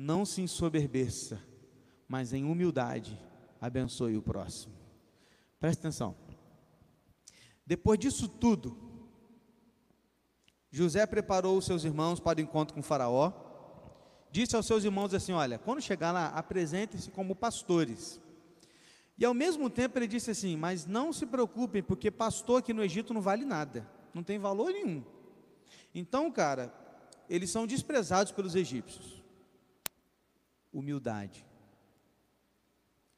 não 0.00 0.24
se 0.24 0.40
ensoberbeça, 0.40 1.38
mas 2.08 2.32
em 2.32 2.44
humildade 2.44 3.20
abençoe 3.60 4.16
o 4.16 4.22
próximo. 4.22 4.74
Presta 5.60 5.82
atenção. 5.82 6.16
Depois 7.66 7.98
disso 7.98 8.26
tudo, 8.26 8.78
José 10.70 11.04
preparou 11.04 11.58
os 11.58 11.66
seus 11.66 11.84
irmãos 11.84 12.18
para 12.18 12.38
o 12.38 12.42
encontro 12.42 12.74
com 12.74 12.82
Faraó. 12.82 13.30
Disse 14.32 14.56
aos 14.56 14.66
seus 14.66 14.84
irmãos 14.84 15.12
assim: 15.12 15.32
Olha, 15.32 15.58
quando 15.58 15.82
chegar 15.82 16.12
lá, 16.12 16.28
apresentem-se 16.28 17.10
como 17.10 17.36
pastores. 17.36 18.18
E 19.18 19.24
ao 19.24 19.34
mesmo 19.34 19.68
tempo 19.68 19.98
ele 19.98 20.06
disse 20.06 20.30
assim: 20.30 20.56
Mas 20.56 20.86
não 20.86 21.12
se 21.12 21.26
preocupem, 21.26 21.82
porque 21.82 22.10
pastor 22.10 22.60
aqui 22.60 22.72
no 22.72 22.82
Egito 22.82 23.12
não 23.12 23.20
vale 23.20 23.44
nada, 23.44 23.86
não 24.14 24.22
tem 24.22 24.38
valor 24.38 24.72
nenhum. 24.72 25.04
Então, 25.94 26.32
cara, 26.32 26.72
eles 27.28 27.50
são 27.50 27.66
desprezados 27.66 28.32
pelos 28.32 28.54
egípcios. 28.54 29.19
Humildade. 30.72 31.46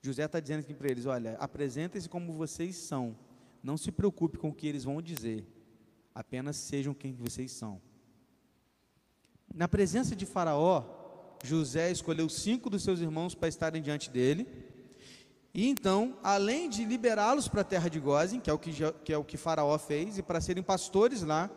José 0.01 0.25
está 0.25 0.41
dizendo 0.41 0.61
aqui 0.61 0.75
para 0.75 0.91
eles: 0.91 1.07
olha, 1.07 1.37
apresentem-se 1.39 2.09
como 2.09 2.33
vocês 2.33 2.77
são, 2.77 3.17
não 3.63 3.77
se 3.77 3.93
preocupe 3.93 4.37
com 4.39 4.49
o 4.49 4.55
que 4.55 4.67
eles 4.67 4.85
vão 4.85 5.01
dizer, 5.01 5.47
apenas 6.15 6.57
sejam 6.57 6.93
quem 6.93 7.13
vocês 7.13 7.53
são. 7.53 7.81
Na 9.55 9.69
presença 9.69 10.17
de 10.17 10.27
Faraó, 10.27 10.85
José 11.45 11.91
escolheu 11.91 12.29
cinco 12.29 12.71
dos 12.71 12.83
seus 12.83 13.01
irmãos 13.01 13.35
para 13.35 13.49
estarem 13.49 13.83
diante 13.83 14.11
dele. 14.11 14.47
E 15.55 15.69
então, 15.69 16.17
além 16.23 16.69
de 16.69 16.85
liberá-los 16.85 17.47
para 17.47 17.61
a 17.61 17.65
terra 17.65 17.91
de 17.91 18.01
Gozem, 18.01 18.41
que 18.41 18.49
é 18.49 18.53
o 18.53 18.59
que, 18.59 18.73
que 19.05 19.13
é 19.13 19.19
o 19.19 19.25
que 19.25 19.37
Faraó 19.37 19.77
fez, 19.79 20.17
e 20.17 20.23
para 20.23 20.41
serem 20.41 20.63
pastores 20.63 21.23
lá, 21.23 21.51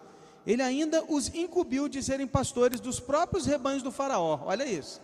ele 0.45 0.61
ainda 0.61 1.03
os 1.05 1.33
incumbiu 1.33 1.87
de 1.87 2.03
serem 2.03 2.27
pastores 2.27 2.79
dos 2.79 2.99
próprios 2.99 3.45
rebanhos 3.45 3.81
do 3.81 3.91
Faraó. 3.91 4.41
Olha 4.45 4.65
isso. 4.65 5.01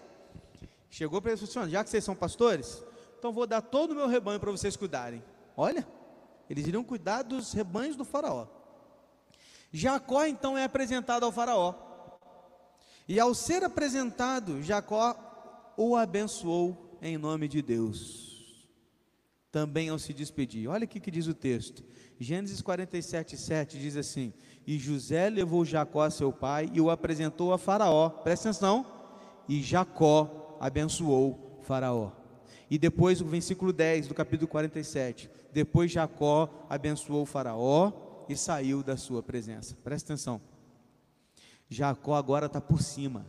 Chegou 0.92 1.22
para 1.22 1.32
eles 1.32 1.42
e 1.42 1.48
falou 1.48 1.64
assim: 1.64 1.72
já 1.72 1.84
que 1.84 1.90
vocês 1.90 2.04
são 2.04 2.14
pastores, 2.14 2.84
então 3.18 3.32
vou 3.32 3.48
dar 3.48 3.62
todo 3.62 3.92
o 3.92 3.96
meu 3.96 4.08
rebanho 4.08 4.42
para 4.42 4.52
vocês 4.52 4.76
cuidarem. 4.76 5.24
Olha, 5.56 5.88
eles 6.50 6.68
iriam 6.68 6.84
cuidar 6.84 7.24
dos 7.24 7.54
rebanhos 7.54 7.96
do 7.96 8.04
Faraó. 8.04 8.46
Jacó 9.72 10.26
então 10.26 10.58
é 10.58 10.66
apresentado 10.66 11.24
ao 11.24 11.32
Faraó. 11.32 11.74
E 13.08 13.20
ao 13.20 13.34
ser 13.34 13.64
apresentado, 13.64 14.62
Jacó 14.62 15.74
o 15.78 15.96
abençoou 15.96 16.98
em 17.02 17.18
nome 17.18 17.48
de 17.48 17.62
Deus. 17.62 18.68
Também 19.50 19.90
ao 19.90 19.98
se 19.98 20.14
despedir. 20.14 20.68
Olha 20.68 20.86
o 20.86 20.88
que 20.88 21.12
diz 21.12 21.28
o 21.28 21.34
texto. 21.34 21.84
Gênesis 22.20 22.62
47, 22.62 23.38
7 23.38 23.80
diz 23.80 23.96
assim: 23.96 24.34
E 24.68 24.78
José 24.78 25.30
levou 25.30 25.64
Jacó 25.64 26.04
a 26.04 26.12
seu 26.12 26.34
pai 26.34 26.70
e 26.74 26.82
o 26.82 26.90
apresentou 26.90 27.54
a 27.54 27.58
Faraó. 27.58 28.10
Presta 28.10 28.50
atenção. 28.50 28.86
E 29.48 29.62
Jacó 29.62 30.41
abençoou 30.62 31.60
Faraó. 31.64 32.12
E 32.70 32.78
depois 32.78 33.20
o 33.20 33.26
versículo 33.26 33.74
10 33.74 34.08
do 34.08 34.14
capítulo 34.14 34.48
47. 34.48 35.30
Depois 35.52 35.92
Jacó 35.92 36.48
abençoou 36.70 37.26
Faraó 37.26 37.92
e 38.30 38.38
saiu 38.38 38.84
da 38.84 38.96
sua 38.96 39.24
presença. 39.24 39.76
Presta 39.84 40.14
atenção. 40.14 40.40
Jacó 41.68 42.14
agora 42.14 42.46
está 42.46 42.62
por 42.62 42.82
cima. 42.82 43.26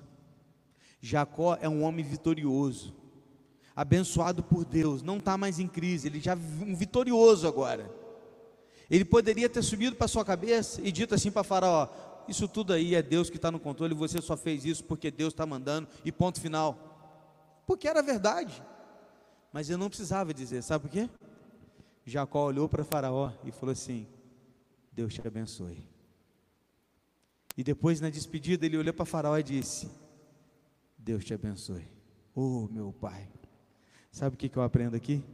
Jacó 1.01 1.57
é 1.61 1.69
um 1.69 1.83
homem 1.83 2.05
vitorioso, 2.05 2.95
abençoado 3.75 4.43
por 4.43 4.65
Deus, 4.65 5.03
não 5.03 5.17
está 5.17 5.37
mais 5.37 5.59
em 5.59 5.67
crise, 5.67 6.07
ele 6.07 6.21
já 6.21 6.33
é 6.33 6.37
um 6.37 6.77
vitorioso 6.77 7.49
agora. 7.49 7.91
Ele 8.89 9.05
poderia 9.05 9.49
ter 9.49 9.63
subido 9.63 9.97
para 9.97 10.07
sua 10.07 10.25
cabeça 10.25 10.81
e 10.85 10.93
dito 10.93 11.15
assim 11.15 11.31
para 11.31 11.43
Faraó: 11.43 11.89
Isso 12.29 12.47
tudo 12.47 12.73
aí 12.73 12.95
é 12.95 13.03
Deus 13.03 13.29
que 13.31 13.37
está 13.37 13.51
no 13.51 13.59
controle, 13.59 13.95
você 13.95 14.21
só 14.21 14.37
fez 14.37 14.65
isso 14.65 14.85
porque 14.85 15.11
Deus 15.11 15.33
está 15.33 15.47
mandando, 15.47 15.89
e 16.05 16.13
ponto 16.13 16.41
final. 16.41 16.92
Porque 17.73 17.89
era 17.89 18.03
verdade. 18.03 18.63
Mas 19.51 19.71
eu 19.71 19.79
não 19.79 19.89
precisava 19.89 20.35
dizer, 20.35 20.61
sabe 20.63 20.83
por 20.83 20.91
quê? 20.91 21.09
Jacó 22.05 22.45
olhou 22.45 22.69
para 22.69 22.85
Faraó 22.85 23.33
e 23.47 23.51
falou 23.51 23.73
assim: 23.73 24.07
Deus 24.93 25.15
te 25.15 25.27
abençoe. 25.27 25.83
E 27.57 27.65
depois, 27.65 27.99
na 27.99 28.11
despedida, 28.11 28.67
ele 28.67 28.77
olhou 28.77 28.93
para 28.93 29.07
Faraó 29.07 29.39
e 29.39 29.43
disse: 29.43 29.91
Deus 30.99 31.25
te 31.25 31.33
abençoe. 31.33 31.89
Oh, 32.35 32.69
meu 32.71 32.93
pai. 32.93 33.27
Sabe 34.11 34.35
o 34.35 34.39
que, 34.39 34.51
que 34.51 34.59
eu 34.59 34.63
aprendo 34.63 34.95
aqui? 34.95 35.25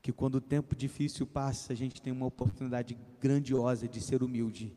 Que 0.00 0.10
quando 0.10 0.36
o 0.36 0.40
tempo 0.40 0.74
difícil 0.74 1.26
passa, 1.26 1.74
a 1.74 1.76
gente 1.76 2.00
tem 2.00 2.14
uma 2.14 2.24
oportunidade 2.24 2.96
grandiosa 3.20 3.86
de 3.86 4.00
ser 4.00 4.22
humilde 4.22 4.74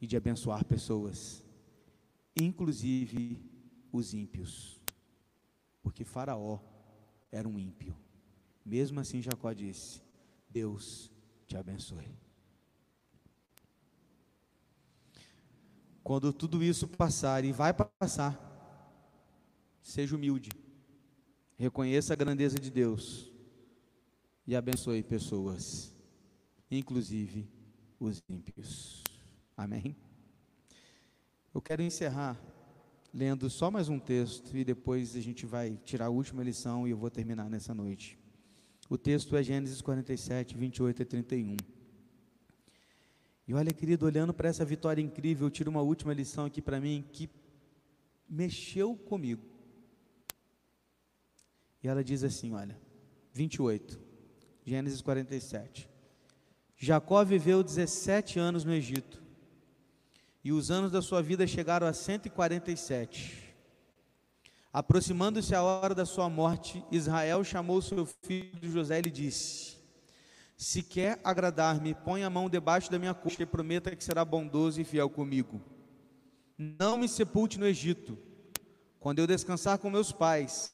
e 0.00 0.06
de 0.06 0.16
abençoar 0.16 0.64
pessoas, 0.64 1.44
inclusive 2.34 3.38
os 3.92 4.14
ímpios. 4.14 4.73
Porque 5.84 6.02
Faraó 6.02 6.58
era 7.30 7.46
um 7.46 7.58
ímpio. 7.58 7.94
Mesmo 8.64 8.98
assim, 8.98 9.20
Jacó 9.20 9.52
disse: 9.52 10.02
Deus 10.48 11.12
te 11.46 11.56
abençoe. 11.56 12.18
Quando 16.02 16.32
tudo 16.32 16.64
isso 16.64 16.88
passar, 16.88 17.44
e 17.44 17.52
vai 17.52 17.72
passar, 17.72 18.38
seja 19.82 20.16
humilde, 20.16 20.50
reconheça 21.56 22.12
a 22.12 22.16
grandeza 22.16 22.58
de 22.58 22.70
Deus 22.70 23.30
e 24.46 24.56
abençoe 24.56 25.02
pessoas, 25.02 25.94
inclusive 26.70 27.48
os 28.00 28.22
ímpios. 28.28 29.02
Amém? 29.56 29.96
Eu 31.54 31.60
quero 31.62 31.82
encerrar 31.82 32.38
lendo 33.14 33.48
só 33.48 33.70
mais 33.70 33.88
um 33.88 34.00
texto 34.00 34.56
e 34.56 34.64
depois 34.64 35.14
a 35.14 35.20
gente 35.20 35.46
vai 35.46 35.78
tirar 35.84 36.06
a 36.06 36.10
última 36.10 36.42
lição 36.42 36.84
e 36.84 36.90
eu 36.90 36.96
vou 36.96 37.08
terminar 37.08 37.48
nessa 37.48 37.72
noite. 37.72 38.18
O 38.90 38.98
texto 38.98 39.36
é 39.36 39.42
Gênesis 39.42 39.80
47, 39.80 40.56
28 40.56 41.02
e 41.02 41.04
31. 41.04 41.56
E 43.46 43.54
olha, 43.54 43.72
querido, 43.72 44.04
olhando 44.04 44.34
para 44.34 44.48
essa 44.48 44.64
vitória 44.64 45.00
incrível, 45.00 45.46
eu 45.46 45.50
tiro 45.50 45.70
uma 45.70 45.80
última 45.80 46.12
lição 46.12 46.44
aqui 46.44 46.60
para 46.60 46.80
mim 46.80 47.04
que 47.12 47.30
mexeu 48.28 48.96
comigo. 48.96 49.46
E 51.84 51.86
ela 51.86 52.02
diz 52.02 52.24
assim: 52.24 52.52
olha, 52.52 52.76
28, 53.32 54.00
Gênesis 54.64 55.00
47. 55.00 55.88
Jacó 56.76 57.24
viveu 57.24 57.62
17 57.62 58.40
anos 58.40 58.64
no 58.64 58.74
Egito, 58.74 59.22
e 60.44 60.52
os 60.52 60.70
anos 60.70 60.92
da 60.92 61.00
sua 61.00 61.22
vida 61.22 61.46
chegaram 61.46 61.86
a 61.86 61.92
147. 61.92 63.54
Aproximando-se 64.72 65.54
a 65.54 65.62
hora 65.62 65.94
da 65.94 66.04
sua 66.04 66.28
morte, 66.28 66.84
Israel 66.92 67.42
chamou 67.42 67.80
seu 67.80 68.04
filho 68.04 68.70
José 68.70 68.98
e 68.98 69.02
lhe 69.02 69.10
disse: 69.10 69.74
se 70.56 70.82
quer 70.82 71.20
agradar-me, 71.24 71.94
põe 71.94 72.22
a 72.22 72.30
mão 72.30 72.48
debaixo 72.48 72.90
da 72.90 72.98
minha 72.98 73.12
coxa 73.12 73.42
e 73.42 73.46
prometa 73.46 73.94
que 73.94 74.04
será 74.04 74.24
bondoso 74.24 74.80
e 74.80 74.84
fiel 74.84 75.10
comigo. 75.10 75.60
Não 76.56 76.96
me 76.96 77.08
sepulte 77.08 77.58
no 77.58 77.66
Egito. 77.66 78.16
Quando 79.00 79.18
eu 79.18 79.26
descansar 79.26 79.78
com 79.78 79.90
meus 79.90 80.12
pais, 80.12 80.72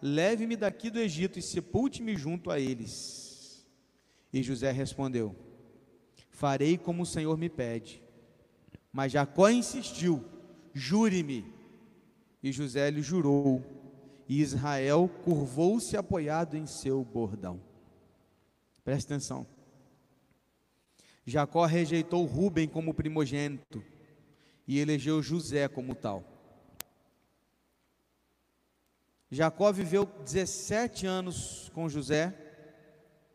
leve-me 0.00 0.56
daqui 0.56 0.90
do 0.90 1.00
Egito 1.00 1.38
e 1.38 1.42
sepulte-me 1.42 2.16
junto 2.16 2.50
a 2.50 2.60
eles. 2.60 3.66
E 4.32 4.42
José 4.42 4.70
respondeu: 4.70 5.34
Farei 6.30 6.76
como 6.76 7.02
o 7.02 7.06
Senhor 7.06 7.36
me 7.38 7.48
pede. 7.48 8.02
Mas 8.98 9.12
Jacó 9.12 9.48
insistiu: 9.48 10.24
Jure-me. 10.74 11.44
E 12.42 12.50
José 12.50 12.90
lhe 12.90 13.00
jurou. 13.00 13.64
E 14.28 14.40
Israel 14.40 15.08
curvou-se 15.22 15.96
apoiado 15.96 16.56
em 16.56 16.66
seu 16.66 17.04
bordão. 17.04 17.60
Preste 18.82 19.06
atenção. 19.06 19.46
Jacó 21.24 21.64
rejeitou 21.64 22.24
Rubem 22.24 22.66
como 22.66 22.92
primogênito 22.92 23.84
e 24.66 24.80
elegeu 24.80 25.22
José 25.22 25.68
como 25.68 25.94
tal. 25.94 26.24
Jacó 29.30 29.70
viveu 29.70 30.06
17 30.06 31.06
anos 31.06 31.70
com 31.72 31.88
José. 31.88 32.34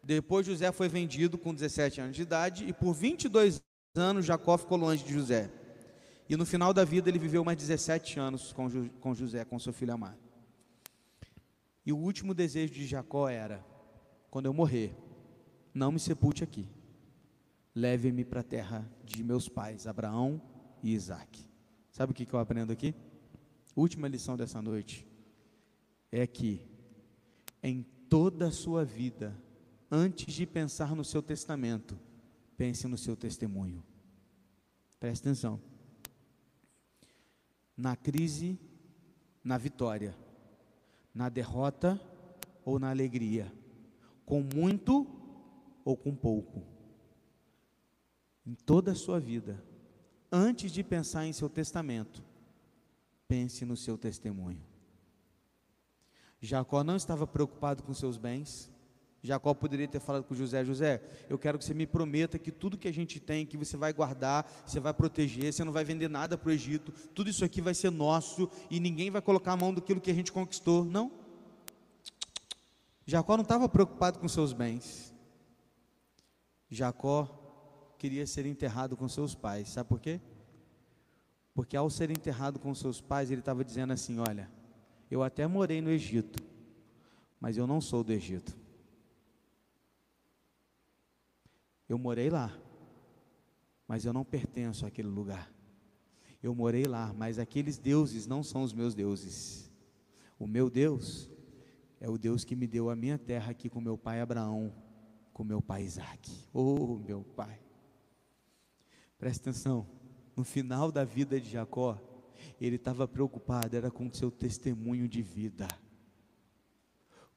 Depois 0.04 0.46
José 0.46 0.74
foi 0.74 0.90
vendido 0.90 1.38
com 1.38 1.54
17 1.54 2.02
anos 2.02 2.16
de 2.18 2.22
idade 2.22 2.68
e 2.68 2.74
por 2.74 2.94
22 2.94 3.62
anos 3.96 4.26
Jacó 4.26 4.58
ficou 4.58 4.78
longe 4.78 5.04
de 5.04 5.14
José. 5.14 5.52
E 6.28 6.36
no 6.36 6.46
final 6.46 6.74
da 6.74 6.84
vida 6.84 7.10
ele 7.10 7.20
viveu 7.20 7.44
mais 7.44 7.58
17 7.58 8.20
anos 8.20 8.54
com, 8.54 8.68
com 9.00 9.14
José, 9.14 9.46
com 9.46 9.60
seu 9.60 9.74
filho 9.74 9.94
amado. 9.94 10.18
E 11.86 11.92
o 11.92 11.98
último 11.98 12.34
desejo 12.34 12.74
de 12.74 12.88
Jacó 12.88 13.28
era: 13.28 13.64
quando 14.32 14.46
eu 14.46 14.54
morrer, 14.54 14.96
não 15.74 15.92
me 15.92 16.00
sepulte 16.00 16.44
aqui. 16.44 16.68
Leve-me 17.76 18.24
para 18.24 18.40
a 18.40 18.44
terra 18.44 18.90
de 19.04 19.24
meus 19.24 19.50
pais, 19.50 19.88
Abraão 19.88 20.42
e 20.82 20.94
Isaac. 20.94 21.44
Sabe 21.92 22.12
o 22.12 22.16
que, 22.16 22.26
que 22.26 22.34
eu 22.34 22.40
aprendo 22.40 22.72
aqui? 22.72 22.96
Última 23.76 24.08
lição 24.08 24.38
dessa 24.38 24.62
noite 24.62 25.08
é 26.12 26.26
que 26.28 26.62
em 27.62 27.84
toda 28.08 28.48
a 28.48 28.52
sua 28.52 28.86
vida, 28.86 29.36
antes 29.90 30.34
de 30.34 30.46
pensar 30.46 30.96
no 30.96 31.04
seu 31.04 31.22
testamento, 31.22 31.98
pense 32.58 32.88
no 32.88 32.98
seu 32.98 33.16
testemunho. 33.16 33.84
Preste 35.00 35.22
atenção. 35.22 35.60
Na 37.76 37.96
crise, 37.96 38.60
na 39.44 39.58
vitória, 39.58 40.16
na 41.14 41.30
derrota 41.30 42.00
ou 42.64 42.80
na 42.80 42.90
alegria, 42.90 43.52
com 44.26 44.42
muito 44.42 45.08
ou 45.84 45.98
com 45.98 46.16
pouco. 46.16 46.64
Em 48.46 48.54
toda 48.54 48.92
a 48.92 48.96
sua 48.96 49.20
vida, 49.20 49.64
antes 50.32 50.72
de 50.72 50.84
pensar 50.84 51.26
em 51.26 51.34
seu 51.34 51.50
testamento, 51.50 52.24
pense 53.28 53.66
no 53.66 53.76
seu 53.76 53.98
testemunho. 53.98 54.62
Jacó 56.42 56.84
não 56.84 56.96
estava 56.96 57.26
preocupado 57.26 57.84
com 57.84 57.94
seus 57.94 58.18
bens, 58.18 58.73
Jacó 59.24 59.54
poderia 59.54 59.88
ter 59.88 60.02
falado 60.02 60.26
com 60.26 60.36
José: 60.36 60.66
José, 60.66 61.02
eu 61.30 61.40
quero 61.40 61.58
que 61.58 61.64
você 61.64 61.74
me 61.74 61.88
prometa 61.88 62.38
que 62.38 62.52
tudo 62.52 62.78
que 62.78 62.90
a 62.90 62.94
gente 62.94 63.22
tem, 63.22 63.46
que 63.46 63.56
você 63.56 63.78
vai 63.78 63.94
guardar, 63.94 64.46
você 64.68 64.82
vai 64.82 64.94
proteger, 64.94 65.54
você 65.54 65.64
não 65.64 65.72
vai 65.72 65.86
vender 65.86 66.10
nada 66.10 66.38
para 66.38 66.50
o 66.50 66.52
Egito, 66.52 66.92
tudo 67.16 67.30
isso 67.30 67.46
aqui 67.46 67.62
vai 67.62 67.74
ser 67.74 67.90
nosso 67.90 68.52
e 68.70 68.82
ninguém 68.82 69.10
vai 69.10 69.22
colocar 69.22 69.54
a 69.54 69.58
mão 69.58 69.74
daquilo 69.74 70.02
que 70.02 70.12
a 70.12 70.14
gente 70.14 70.30
conquistou. 70.30 70.84
Não. 70.84 71.10
Jacó 73.06 73.38
não 73.38 73.44
estava 73.44 73.70
preocupado 73.70 74.20
com 74.20 74.28
seus 74.28 74.52
bens. 74.52 75.14
Jacó 76.70 77.96
queria 77.98 78.28
ser 78.28 78.46
enterrado 78.46 78.98
com 78.98 79.08
seus 79.08 79.34
pais. 79.34 79.70
Sabe 79.70 79.88
por 79.88 80.02
quê? 80.02 80.20
Porque 81.54 81.78
ao 81.78 81.90
ser 81.90 82.12
enterrado 82.12 82.60
com 82.60 82.76
seus 82.76 83.00
pais, 83.00 83.32
ele 83.32 83.40
estava 83.40 83.64
dizendo 83.64 83.94
assim: 83.94 84.20
Olha, 84.20 84.52
eu 85.10 85.24
até 85.24 85.48
morei 85.48 85.80
no 85.80 85.90
Egito, 85.90 86.44
mas 87.40 87.56
eu 87.56 87.66
não 87.66 87.80
sou 87.80 88.04
do 88.04 88.12
Egito. 88.12 88.63
Eu 91.88 91.98
morei 91.98 92.30
lá, 92.30 92.58
mas 93.88 94.06
eu 94.06 94.14
não 94.14 94.24
pertenço 94.24 94.86
àquele 94.86 95.08
lugar. 95.08 95.52
Eu 96.42 96.54
morei 96.54 96.86
lá, 96.86 97.14
mas 97.14 97.40
aqueles 97.40 97.78
deuses 97.78 98.28
não 98.28 98.44
são 98.44 98.64
os 98.64 98.74
meus 98.74 98.94
deuses. 98.94 99.72
O 100.38 100.48
meu 100.48 100.70
Deus 100.70 101.30
é 102.00 102.10
o 102.10 102.18
Deus 102.18 102.44
que 102.44 102.56
me 102.56 102.68
deu 102.68 102.90
a 102.90 102.96
minha 102.96 103.18
terra 103.18 103.52
aqui 103.52 103.70
com 103.70 103.80
meu 103.80 103.98
pai 103.98 104.20
Abraão, 104.20 104.74
com 105.32 105.44
meu 105.44 105.62
pai 105.62 105.84
Isaac. 105.84 106.32
Oh, 106.54 106.98
meu 106.98 107.24
pai. 107.24 107.60
Presta 109.18 109.50
atenção, 109.50 109.88
no 110.36 110.44
final 110.44 110.92
da 110.92 111.06
vida 111.06 111.40
de 111.40 111.50
Jacó, 111.50 111.98
ele 112.60 112.76
estava 112.76 113.08
preocupado, 113.08 113.76
era 113.76 113.90
com 113.90 114.08
o 114.08 114.14
seu 114.14 114.30
testemunho 114.30 115.08
de 115.08 115.22
vida, 115.22 115.68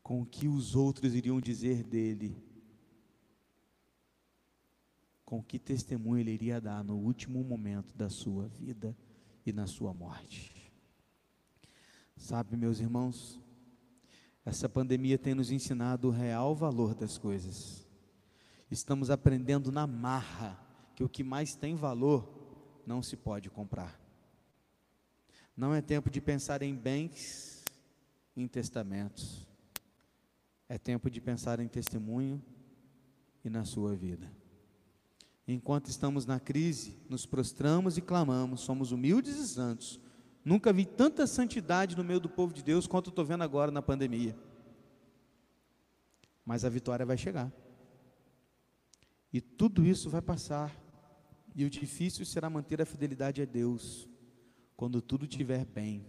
com 0.02 0.20
o 0.20 0.26
que 0.26 0.48
os 0.48 0.74
outros 0.74 1.14
iriam 1.14 1.40
dizer 1.40 1.84
dele 1.84 2.45
com 5.26 5.42
que 5.42 5.58
testemunho 5.58 6.20
ele 6.20 6.30
iria 6.30 6.60
dar 6.60 6.84
no 6.84 6.96
último 6.96 7.42
momento 7.42 7.92
da 7.96 8.08
sua 8.08 8.46
vida 8.46 8.96
e 9.44 9.52
na 9.52 9.66
sua 9.66 9.92
morte. 9.92 10.72
Sabe, 12.16 12.56
meus 12.56 12.78
irmãos, 12.78 13.38
essa 14.44 14.68
pandemia 14.68 15.18
tem 15.18 15.34
nos 15.34 15.50
ensinado 15.50 16.08
o 16.08 16.12
real 16.12 16.54
valor 16.54 16.94
das 16.94 17.18
coisas. 17.18 17.84
Estamos 18.70 19.10
aprendendo 19.10 19.72
na 19.72 19.84
marra 19.84 20.56
que 20.94 21.02
o 21.02 21.08
que 21.08 21.24
mais 21.24 21.56
tem 21.56 21.74
valor 21.74 22.32
não 22.86 23.02
se 23.02 23.16
pode 23.16 23.50
comprar. 23.50 24.00
Não 25.56 25.74
é 25.74 25.82
tempo 25.82 26.08
de 26.08 26.20
pensar 26.20 26.62
em 26.62 26.74
bens, 26.74 27.64
em 28.36 28.46
testamentos. 28.46 29.44
É 30.68 30.78
tempo 30.78 31.10
de 31.10 31.20
pensar 31.20 31.58
em 31.58 31.66
testemunho 31.66 32.40
e 33.44 33.50
na 33.50 33.64
sua 33.64 33.96
vida. 33.96 34.30
Enquanto 35.48 35.88
estamos 35.88 36.26
na 36.26 36.40
crise, 36.40 36.98
nos 37.08 37.24
prostramos 37.24 37.96
e 37.96 38.00
clamamos, 38.00 38.62
somos 38.62 38.90
humildes 38.90 39.36
e 39.36 39.46
santos. 39.46 40.00
Nunca 40.44 40.72
vi 40.72 40.84
tanta 40.84 41.26
santidade 41.26 41.96
no 41.96 42.02
meio 42.02 42.18
do 42.18 42.28
povo 42.28 42.52
de 42.52 42.64
Deus 42.64 42.86
quanto 42.86 43.10
estou 43.10 43.24
vendo 43.24 43.44
agora 43.44 43.70
na 43.70 43.80
pandemia. 43.80 44.36
Mas 46.44 46.64
a 46.64 46.68
vitória 46.68 47.06
vai 47.06 47.16
chegar. 47.16 47.52
E 49.32 49.40
tudo 49.40 49.86
isso 49.86 50.10
vai 50.10 50.22
passar. 50.22 50.74
E 51.54 51.64
o 51.64 51.70
difícil 51.70 52.26
será 52.26 52.50
manter 52.50 52.82
a 52.82 52.86
fidelidade 52.86 53.40
a 53.40 53.44
Deus 53.44 54.08
quando 54.76 55.00
tudo 55.00 55.24
estiver 55.24 55.64
bem, 55.64 56.04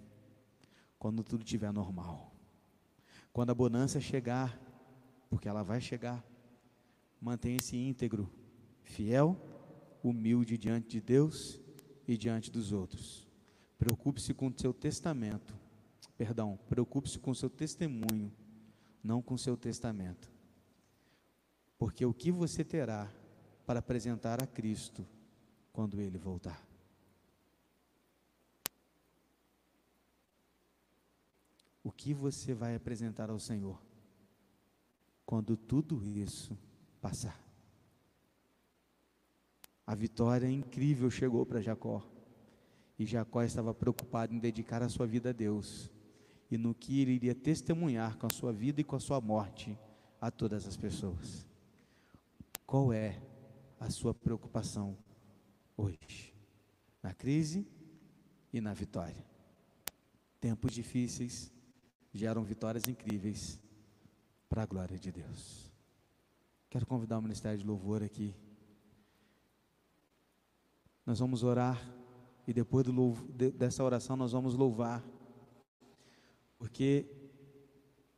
quando 1.00 1.24
tudo 1.24 1.44
estiver 1.44 1.72
normal. 1.72 2.36
Quando 3.32 3.52
a 3.52 3.56
bonança 3.56 4.00
chegar, 4.02 4.60
porque 5.30 5.48
ela 5.48 5.64
vai 5.64 5.80
chegar, 5.80 6.24
mantenha-se 7.22 7.78
íntegro 7.78 8.30
fiel, 8.88 9.38
humilde 10.04 10.58
diante 10.58 10.88
de 10.88 11.02
Deus 11.02 11.60
e 12.08 12.18
diante 12.18 12.50
dos 12.50 12.72
outros. 12.72 13.28
Preocupe-se 13.78 14.34
com 14.34 14.48
o 14.48 14.60
seu 14.60 14.74
testamento. 14.74 15.56
Perdão, 16.18 16.58
preocupe-se 16.68 17.20
com 17.20 17.32
o 17.32 17.36
seu 17.36 17.50
testemunho, 17.50 18.34
não 19.04 19.22
com 19.22 19.36
o 19.36 19.38
seu 19.38 19.56
testamento. 19.56 20.32
Porque 21.78 22.06
o 22.06 22.14
que 22.14 22.32
você 22.32 22.64
terá 22.64 23.12
para 23.66 23.80
apresentar 23.80 24.42
a 24.42 24.48
Cristo 24.48 25.06
quando 25.72 26.02
ele 26.02 26.18
voltar? 26.18 26.66
O 31.84 31.92
que 31.92 32.14
você 32.14 32.54
vai 32.54 32.76
apresentar 32.76 33.30
ao 33.30 33.40
Senhor 33.40 33.80
quando 35.26 35.56
tudo 35.56 36.04
isso 36.04 36.58
passar? 37.00 37.47
A 39.88 39.96
vitória 39.96 40.52
incrível 40.52 41.10
chegou 41.10 41.46
para 41.46 41.62
Jacó. 41.62 42.06
E 43.00 43.06
Jacó 43.06 43.42
estava 43.42 43.74
preocupado 43.74 44.34
em 44.34 44.38
dedicar 44.38 44.84
a 44.84 44.90
sua 44.90 45.08
vida 45.08 45.30
a 45.30 45.34
Deus 45.34 45.90
e 46.52 46.58
no 46.58 46.76
que 46.76 47.00
ele 47.02 47.14
iria 47.14 47.34
testemunhar 47.34 48.18
com 48.18 48.28
a 48.28 48.30
sua 48.30 48.52
vida 48.52 48.82
e 48.82 48.84
com 48.84 48.98
a 48.98 49.00
sua 49.00 49.22
morte 49.22 49.80
a 50.20 50.30
todas 50.30 50.68
as 50.68 50.76
pessoas. 50.76 51.48
Qual 52.66 52.92
é 52.92 53.22
a 53.80 53.90
sua 53.90 54.14
preocupação 54.14 54.98
hoje? 55.78 56.34
Na 57.02 57.14
crise 57.14 57.66
e 58.52 58.60
na 58.60 58.74
vitória. 58.74 59.26
Tempos 60.42 60.74
difíceis 60.74 61.50
geram 62.14 62.44
vitórias 62.44 62.88
incríveis 62.90 63.58
para 64.50 64.64
a 64.64 64.66
glória 64.66 64.98
de 64.98 65.12
Deus. 65.14 65.72
Quero 66.70 66.86
convidar 66.86 67.20
o 67.20 67.22
Ministério 67.22 67.58
de 67.58 67.66
Louvor 67.66 68.04
aqui 68.04 68.36
nós 71.08 71.20
vamos 71.20 71.42
orar 71.42 71.82
e 72.46 72.52
depois 72.52 72.86
do, 72.86 73.14
dessa 73.56 73.82
oração 73.82 74.18
nós 74.18 74.34
vamos 74.34 74.56
louvar. 74.56 75.02
Porque, 76.60 77.06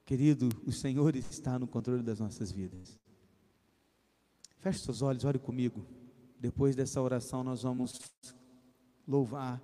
querido, 0.04 0.49
o 0.65 0.71
Senhor 0.71 1.15
está 1.15 1.60
no 1.60 1.67
controle 1.67 2.02
das 2.02 2.19
nossas 2.19 2.52
vidas. 2.52 2.99
Feche 4.58 4.80
seus 4.80 5.04
olhos, 5.04 5.23
ore 5.23 5.38
comigo. 5.38 5.86
Depois 6.39 6.75
dessa 6.75 6.99
oração 6.99 7.43
nós 7.43 7.62
vamos 7.62 7.99
louvar. 9.08 9.62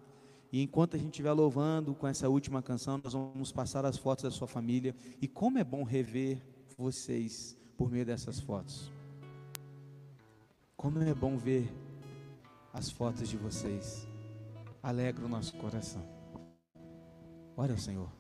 E 0.52 0.62
enquanto 0.62 0.96
a 0.96 1.00
gente 1.00 1.14
estiver 1.14 1.34
louvando 1.34 1.96
com 1.96 2.06
essa 2.06 2.30
última 2.30 2.62
canção, 2.62 3.02
nós 3.04 3.14
vamos 3.14 3.52
passar 3.52 3.86
as 3.86 3.98
fotos 3.98 4.24
da 4.24 4.32
sua 4.32 4.48
família. 4.48 4.96
E 5.20 5.28
como 5.28 5.58
é 5.58 5.64
bom 5.64 5.84
rever 5.84 6.46
vocês 6.78 7.58
por 7.76 7.90
meio 7.90 8.06
dessas 8.06 8.40
fotos. 8.40 8.92
Como 10.78 11.00
é 11.00 11.14
bom 11.14 11.38
ver 11.38 11.74
as 12.76 12.92
fotos 12.92 13.30
de 13.30 13.38
vocês. 13.38 14.06
Alegra 14.84 15.26
o 15.26 15.30
nosso 15.30 15.56
coração. 15.56 16.06
Ora 17.56 17.72
ao 17.72 17.78
Senhor. 17.78 18.12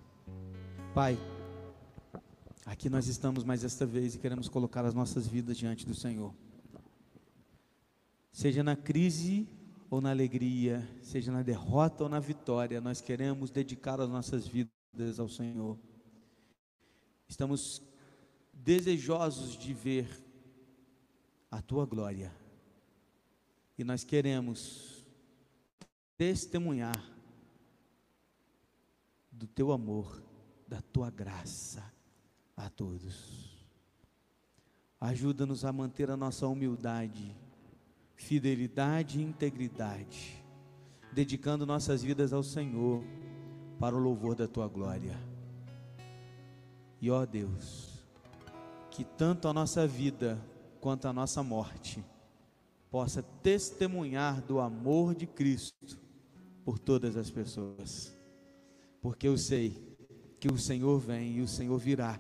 Pai, 0.94 1.18
aqui 2.65 2.89
nós 2.89 3.06
estamos 3.08 3.44
mais 3.44 3.65
esta 3.65 3.86
vez 3.86 4.15
e 4.15 4.18
queremos 4.18 4.48
colocar 4.48 4.86
as 4.86 4.94
nossas 4.94 5.28
vidas 5.28 5.58
diante 5.58 5.86
do 5.86 5.94
Senhor. 5.94 6.34
Seja 8.32 8.63
na 8.63 8.78
crise 8.78 9.46
ou 9.89 10.00
na 10.00 10.12
alegria, 10.12 10.88
seja 11.02 11.34
na 11.34 11.44
derrota 11.44 12.06
ou 12.06 12.10
na 12.10 12.22
vitória, 12.22 12.80
nós 12.80 13.02
queremos 13.02 13.52
dedicar 13.52 14.00
as 14.00 14.10
nossas 14.10 14.48
vidas 14.48 15.20
ao 15.20 15.28
Senhor. 15.28 15.78
Estamos 17.28 17.82
desejosos 18.54 19.58
de 19.58 19.74
ver 19.74 20.08
a 21.52 21.62
tua 21.62 21.86
glória 21.86 22.44
e 23.77 23.83
nós 23.83 24.03
queremos 24.03 25.05
testemunhar 26.17 27.01
do 29.31 29.45
teu 29.47 29.71
amor, 29.71 30.23
da 30.67 30.81
tua 30.81 31.09
graça 31.09 31.83
a 32.55 32.69
todos. 32.69 33.53
Ajuda-nos 34.99 35.65
a 35.65 35.73
manter 35.73 36.09
a 36.09 36.15
nossa 36.15 36.47
humildade, 36.47 37.36
fidelidade 38.15 39.19
e 39.19 39.23
integridade, 39.23 40.41
dedicando 41.11 41.65
nossas 41.65 42.01
vidas 42.01 42.32
ao 42.32 42.43
Senhor 42.43 43.03
para 43.78 43.95
o 43.95 43.99
louvor 43.99 44.36
da 44.36 44.47
tua 44.47 44.69
glória. 44.69 45.19
E 47.01 47.11
ó 47.11 47.26
Deus, 47.26 48.05
que 48.89 49.03
tanto 49.03 49.49
a 49.49 49.53
nossa 49.53 49.86
vida 49.86 50.41
quanto 50.80 51.07
a 51.09 51.13
nossa 51.13 51.43
morte 51.43 52.03
possa 52.89 53.21
testemunhar 53.21 54.41
do 54.41 54.59
amor 54.59 55.13
de 55.13 55.27
Cristo 55.27 55.99
por 56.63 56.79
todas 56.79 57.17
as 57.17 57.29
pessoas. 57.29 58.15
Porque 59.01 59.27
eu 59.27 59.38
sei 59.38 59.97
que 60.39 60.51
o 60.51 60.57
Senhor 60.57 60.99
vem 60.99 61.38
e 61.38 61.41
o 61.41 61.47
Senhor 61.47 61.77
virá. 61.77 62.19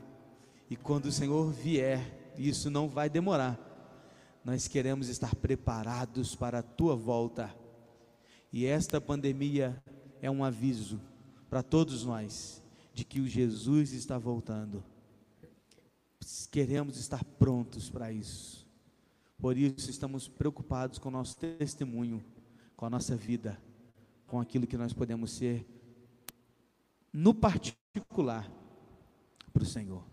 E 0.69 0.75
quando 0.75 1.05
o 1.05 1.11
Senhor 1.11 1.51
vier, 1.51 2.33
isso 2.37 2.69
não 2.69 2.87
vai 2.87 3.09
demorar. 3.09 3.59
Nós 4.43 4.67
queremos 4.67 5.09
estar 5.09 5.35
preparados 5.35 6.35
para 6.35 6.59
a 6.59 6.63
tua 6.63 6.95
volta. 6.95 7.53
E 8.51 8.65
esta 8.65 9.01
pandemia 9.01 9.81
é 10.21 10.29
um 10.29 10.43
aviso 10.43 11.01
para 11.49 11.63
todos 11.63 12.05
nós 12.05 12.63
de 12.93 13.03
que 13.03 13.19
o 13.19 13.27
Jesus 13.27 13.91
está 13.93 14.17
voltando. 14.17 14.83
queremos 16.51 16.97
estar 16.97 17.23
prontos 17.23 17.89
para 17.89 18.11
isso. 18.11 18.64
Por 19.45 19.59
isso, 19.59 19.91
estamos 19.91 20.27
preocupados 20.27 20.97
com 20.97 21.09
o 21.09 21.11
nosso 21.11 21.37
testemunho, 21.37 22.19
com 22.75 22.87
a 22.87 22.89
nossa 22.89 23.15
vida, 23.15 23.61
com 24.25 24.39
aquilo 24.39 24.65
que 24.65 24.75
nós 24.75 24.91
podemos 24.91 25.29
ser, 25.29 25.63
no 27.13 27.31
particular, 27.31 28.51
para 29.53 29.61
o 29.61 29.65
Senhor. 29.67 30.03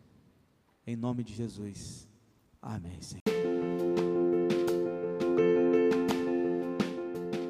Em 0.86 0.96
nome 0.96 1.24
de 1.24 1.32
Jesus. 1.32 2.06
Amém, 2.60 3.00
Senhor. 3.00 3.22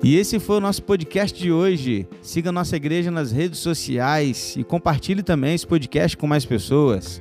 E 0.04 0.14
esse 0.14 0.38
foi 0.38 0.58
o 0.58 0.60
nosso 0.60 0.84
podcast 0.84 1.36
de 1.36 1.50
hoje. 1.50 2.06
Siga 2.22 2.52
nossa 2.52 2.76
igreja 2.76 3.10
nas 3.10 3.32
redes 3.32 3.58
sociais 3.58 4.54
e 4.56 4.62
compartilhe 4.62 5.24
também 5.24 5.56
esse 5.56 5.66
podcast 5.66 6.16
com 6.16 6.28
mais 6.28 6.46
pessoas. 6.46 7.20